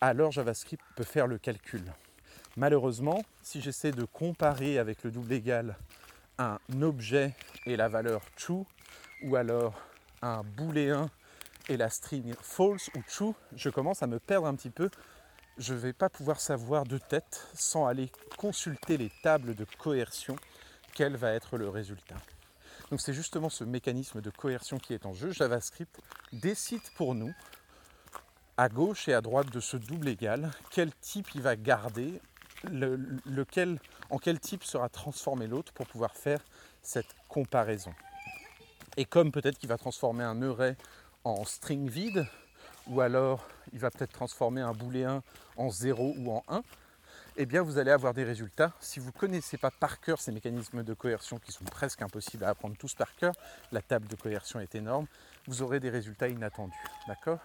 [0.00, 1.82] alors JavaScript peut faire le calcul.
[2.56, 5.76] Malheureusement, si j'essaie de comparer avec le double égal
[6.38, 7.34] un objet
[7.66, 8.64] et la valeur true,
[9.22, 9.74] ou alors
[10.22, 11.08] un booléen
[11.68, 14.90] et la string false ou true, je commence à me perdre un petit peu.
[15.58, 20.36] Je ne vais pas pouvoir savoir de tête, sans aller consulter les tables de coercion,
[20.94, 22.16] quel va être le résultat?
[22.90, 25.30] Donc c'est justement ce mécanisme de coercion qui est en jeu.
[25.30, 26.00] JavaScript
[26.32, 27.32] décide pour nous
[28.56, 32.20] à gauche et à droite de ce double égal, quel type il va garder,
[32.64, 33.78] lequel,
[34.10, 36.40] en quel type sera transformé l'autre pour pouvoir faire
[36.82, 37.94] cette comparaison.
[38.96, 40.76] Et comme peut-être qu'il va transformer un array
[41.22, 42.26] en string vide,
[42.88, 45.22] ou alors il va peut-être transformer un booléen
[45.56, 46.62] en 0 ou en 1,
[47.40, 48.72] eh bien vous allez avoir des résultats.
[48.80, 52.42] Si vous ne connaissez pas par cœur ces mécanismes de coercion qui sont presque impossibles
[52.42, 53.32] à apprendre tous par cœur,
[53.70, 55.06] la table de coercion est énorme,
[55.46, 56.74] vous aurez des résultats inattendus.
[57.06, 57.38] D'accord?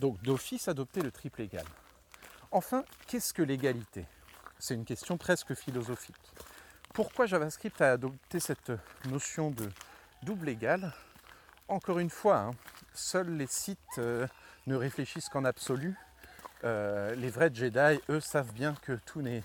[0.00, 1.64] Donc d'office adopter le triple égal.
[2.50, 4.04] Enfin, qu'est-ce que l'égalité?
[4.58, 6.16] C'est une question presque philosophique.
[6.92, 8.72] Pourquoi JavaScript a adopté cette
[9.08, 9.68] notion de
[10.24, 10.92] double égal?
[11.68, 12.50] Encore une fois, hein,
[12.94, 14.26] seuls les sites euh,
[14.66, 15.96] ne réfléchissent qu'en absolu.
[16.64, 19.42] Euh, les vrais Jedi, eux, savent bien que tout n'est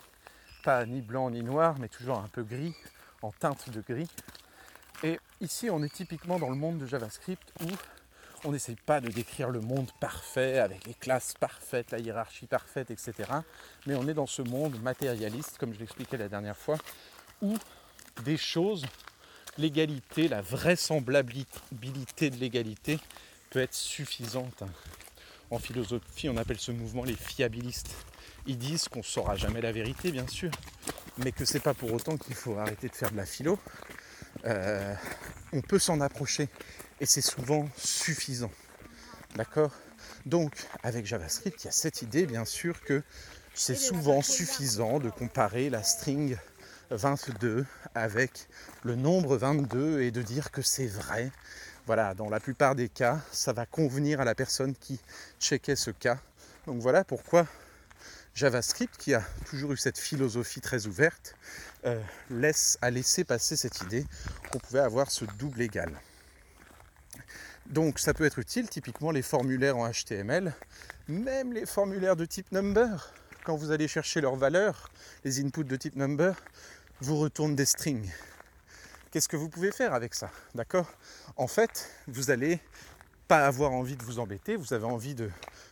[0.64, 2.76] pas ni blanc ni noir, mais toujours un peu gris,
[3.22, 4.09] en teinte de gris.
[5.03, 7.70] Et ici, on est typiquement dans le monde de JavaScript où
[8.43, 12.91] on n'essaye pas de décrire le monde parfait avec les classes parfaites, la hiérarchie parfaite,
[12.91, 13.14] etc.
[13.86, 16.78] Mais on est dans ce monde matérialiste, comme je l'expliquais la dernière fois,
[17.41, 17.57] où
[18.24, 18.86] des choses,
[19.57, 22.99] l'égalité, la vraisemblabilité de l'égalité
[23.49, 24.64] peut être suffisante.
[25.52, 27.93] En philosophie, on appelle ce mouvement les fiabilistes.
[28.47, 30.49] Ils disent qu'on ne saura jamais la vérité, bien sûr,
[31.18, 33.60] mais que c'est pas pour autant qu'il faut arrêter de faire de la philo.
[34.45, 34.95] Euh,
[35.52, 36.47] on peut s'en approcher
[37.02, 38.52] et c'est souvent suffisant.
[39.36, 39.72] D'accord?
[40.26, 43.04] Donc avec JavaScript, il y a cette idée bien sûr que
[43.54, 46.38] c'est souvent suffisant de comparer la string
[46.91, 48.47] 22 avec
[48.84, 51.32] le nombre 22 et de dire que c'est vrai.
[51.94, 54.98] Voilà, dans la plupart des cas, ça va convenir à la personne qui
[55.42, 56.20] checkait ce cas.
[56.66, 57.46] Donc voilà pourquoi
[58.34, 61.36] JavaScript, qui a toujours eu cette philosophie très ouverte,
[61.84, 64.06] euh, laisse, a laissé passer cette idée
[64.50, 65.92] qu'on pouvait avoir ce double égal.
[67.66, 70.54] Donc ça peut être utile, typiquement les formulaires en HTML,
[71.10, 73.14] même les formulaires de type number,
[73.44, 74.89] quand vous allez chercher leurs valeurs,
[75.26, 76.42] les inputs de type number,
[77.02, 78.10] vous retournent des strings.
[79.12, 80.88] Qu'est-ce que vous pouvez faire avec ça D'accord?
[81.36, 82.62] En fait, vous n'allez
[83.28, 85.30] pas avoir envie de vous embêter, vous avez envie de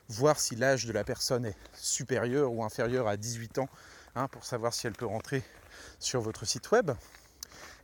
[0.09, 3.69] voir si l'âge de la personne est supérieur ou inférieur à 18 ans,
[4.15, 5.41] hein, pour savoir si elle peut rentrer
[5.99, 6.91] sur votre site web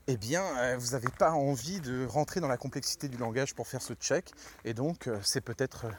[0.07, 3.67] eh bien, euh, vous n'avez pas envie de rentrer dans la complexité du langage pour
[3.67, 4.31] faire ce check.
[4.63, 5.91] Et donc, euh, c'est peut-être euh,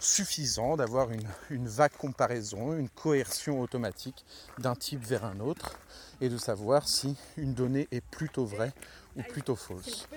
[0.00, 1.08] suffisant d'avoir
[1.50, 4.24] une, vague comparaison, une coercion automatique
[4.58, 5.78] d'un type vers un autre,
[6.20, 8.72] et de savoir si une donnée est plutôt vraie
[9.16, 10.08] ou plutôt fausse.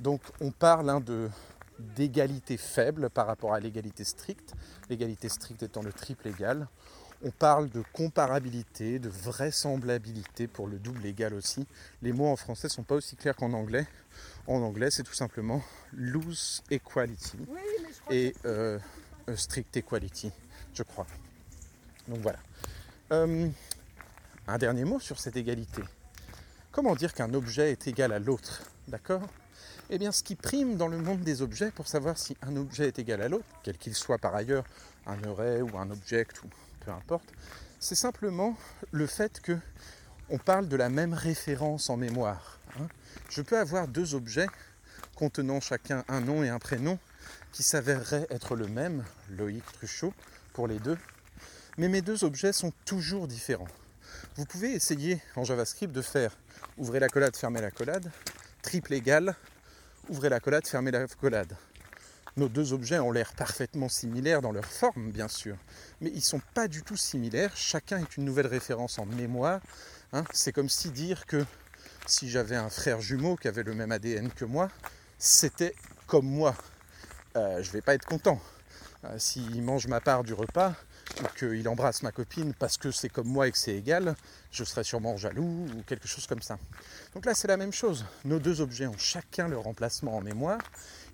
[0.00, 1.02] Donc, on parle hein,
[1.78, 4.52] d'égalité faible par rapport à l'égalité stricte,
[4.90, 6.68] l'égalité stricte étant le triple égal
[7.22, 11.66] on parle de comparabilité, de vraisemblabilité pour le double égal aussi.
[12.02, 13.86] Les mots en français ne sont pas aussi clairs qu'en anglais.
[14.46, 17.38] En anglais, c'est tout simplement loose equality
[18.10, 18.78] et euh,
[19.34, 20.30] strict equality,
[20.72, 21.06] je crois.
[22.06, 22.38] Donc voilà.
[23.12, 23.48] Euh,
[24.46, 25.82] un dernier mot sur cette égalité.
[26.70, 29.22] Comment dire qu'un objet est égal à l'autre D'accord?
[29.90, 32.88] Eh bien, ce qui prime dans le monde des objets pour savoir si un objet
[32.88, 34.64] est égal à l'autre, quel qu'il soit par ailleurs,
[35.06, 36.48] un array ou un object ou
[36.80, 37.32] peu importe,
[37.80, 38.56] c'est simplement
[38.92, 39.56] le fait que
[40.30, 42.58] on parle de la même référence en mémoire.
[42.78, 42.88] Hein.
[43.28, 44.48] Je peux avoir deux objets
[45.14, 46.98] contenant chacun un nom et un prénom
[47.52, 50.12] qui s'avéreraient être le même, Loïc Truchot,
[50.52, 50.98] pour les deux,
[51.78, 53.68] mais mes deux objets sont toujours différents.
[54.36, 56.36] Vous pouvez essayer en JavaScript de faire
[56.78, 58.10] ouvrez la collade, fermez la collade,
[58.62, 59.34] triple égal,
[60.08, 61.56] ouvrez la collade, fermez la collade.
[62.36, 65.56] Nos deux objets ont l'air parfaitement similaires dans leur forme, bien sûr,
[66.02, 67.56] mais ils ne sont pas du tout similaires.
[67.56, 69.60] Chacun est une nouvelle référence en mémoire.
[70.12, 70.24] Hein.
[70.32, 71.44] C'est comme si dire que
[72.06, 74.70] si j'avais un frère jumeau qui avait le même ADN que moi,
[75.18, 75.74] c'était
[76.06, 76.54] comme moi.
[77.36, 78.40] Euh, je ne vais pas être content.
[79.04, 80.74] Euh, s'il mange ma part du repas,
[81.22, 84.16] ou qu'il embrasse ma copine parce que c'est comme moi et que c'est égal,
[84.50, 86.58] je serais sûrement jaloux ou quelque chose comme ça.
[87.14, 88.04] Donc là, c'est la même chose.
[88.24, 90.60] Nos deux objets ont chacun leur emplacement en mémoire.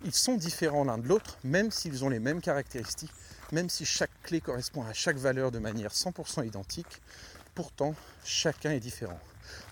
[0.05, 3.12] Ils sont différents l'un de l'autre, même s'ils ont les mêmes caractéristiques,
[3.53, 7.01] même si chaque clé correspond à chaque valeur de manière 100% identique.
[7.55, 7.95] Pourtant,
[8.25, 9.21] chacun est différent.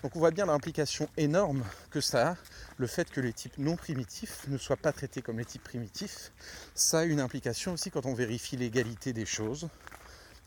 [0.03, 2.37] Donc on voit bien l'implication énorme que ça a,
[2.77, 6.31] le fait que les types non primitifs ne soient pas traités comme les types primitifs.
[6.75, 9.69] Ça a une implication aussi quand on vérifie l'égalité des choses,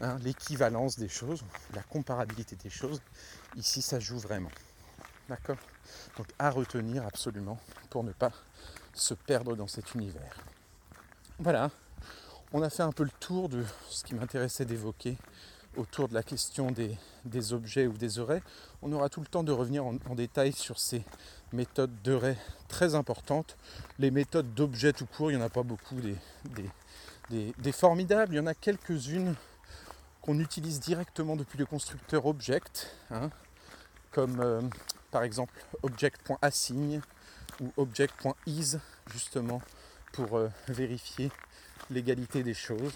[0.01, 3.01] hein, l'équivalence des choses, la comparabilité des choses.
[3.57, 4.51] Ici, ça joue vraiment.
[5.29, 5.59] D'accord?
[6.17, 7.59] Donc à retenir absolument
[7.91, 8.33] pour ne pas
[8.93, 10.37] se perdre dans cet univers.
[11.39, 11.71] Voilà,
[12.53, 15.17] on a fait un peu le tour de ce qui m'intéressait d'évoquer
[15.77, 18.43] autour de la question des, objets ou des oreilles.
[18.83, 21.05] On aura tout le temps de revenir en, détail sur ces
[21.53, 23.57] méthodes d'oreilles très importantes.
[23.99, 26.17] Les méthodes d'objets tout court, il n'y en a pas beaucoup des,
[27.31, 28.35] des, formidables.
[28.35, 29.35] Il y en a quelques-unes
[30.21, 33.31] qu'on utilise directement depuis le constructeur Object, hein,
[34.11, 34.63] comme euh,
[35.11, 35.53] par exemple
[35.83, 37.03] object.assign
[37.61, 38.79] ou object.is
[39.13, 39.61] justement
[40.13, 41.31] pour euh, vérifier
[41.91, 42.95] l'égalité des choses.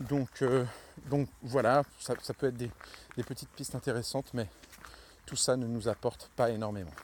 [0.00, 0.64] Donc, euh,
[1.06, 2.70] donc voilà, ça, peut être des,
[3.22, 4.48] petites pistes intéressantes, mais
[5.24, 6.94] tout ça ne nous apporte pas énormément.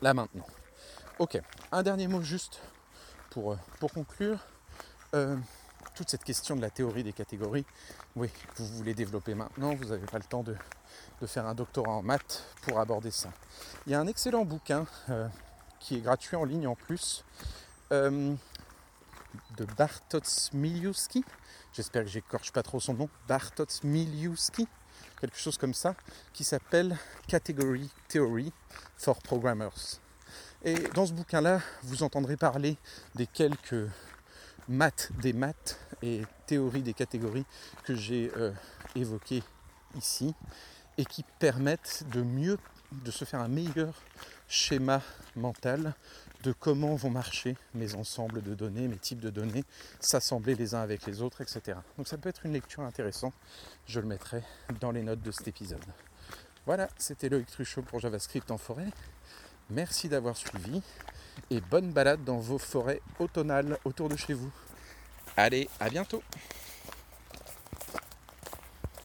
[0.00, 0.46] Là maintenant.
[1.18, 1.38] Ok,
[1.70, 2.60] un dernier mot juste
[3.30, 4.38] pour, euh, pour conclure.
[5.14, 5.36] Euh,
[5.94, 7.66] toute cette question de la théorie des catégories,
[8.16, 10.56] oui, vous voulez développer maintenant, vous n'avez pas le temps de,
[11.26, 13.30] faire un doctorat en maths pour aborder ça.
[13.86, 14.86] Il y a un excellent bouquin
[15.78, 17.24] qui est gratuit en ligne en plus,
[17.90, 18.36] de
[19.76, 21.24] Bartosz Miliuski,
[21.72, 24.66] j'espère que j'écorche pas trop son nom, Bartosz Miliuski,
[25.20, 25.94] quelque chose comme ça,
[26.32, 26.96] qui s'appelle
[27.28, 28.52] Category Theory
[28.96, 30.00] for Programmers.
[30.64, 32.76] Et dans ce bouquin-là, vous entendrez parler
[33.14, 33.88] des quelques
[34.68, 37.44] maths des maths et théories des catégories
[37.84, 38.52] que j'ai euh,
[38.94, 39.42] évoquées
[39.96, 40.34] ici
[40.98, 42.58] et qui permettent de mieux,
[42.92, 43.94] de se faire un meilleur
[44.48, 45.00] schéma
[45.34, 45.94] mental
[46.42, 49.64] de comment vont marcher mes ensembles de données, mes types de données,
[50.00, 51.78] s'assembler les uns avec les autres, etc.
[51.96, 53.34] Donc ça peut être une lecture intéressante.
[53.86, 54.42] Je le mettrai
[54.80, 55.84] dans les notes de cet épisode.
[56.66, 58.88] Voilà, c'était Loïc Truchot pour JavaScript en forêt.
[59.70, 60.82] Merci d'avoir suivi
[61.50, 64.50] et bonne balade dans vos forêts automnales autour de chez vous.
[65.36, 66.22] Allez, à bientôt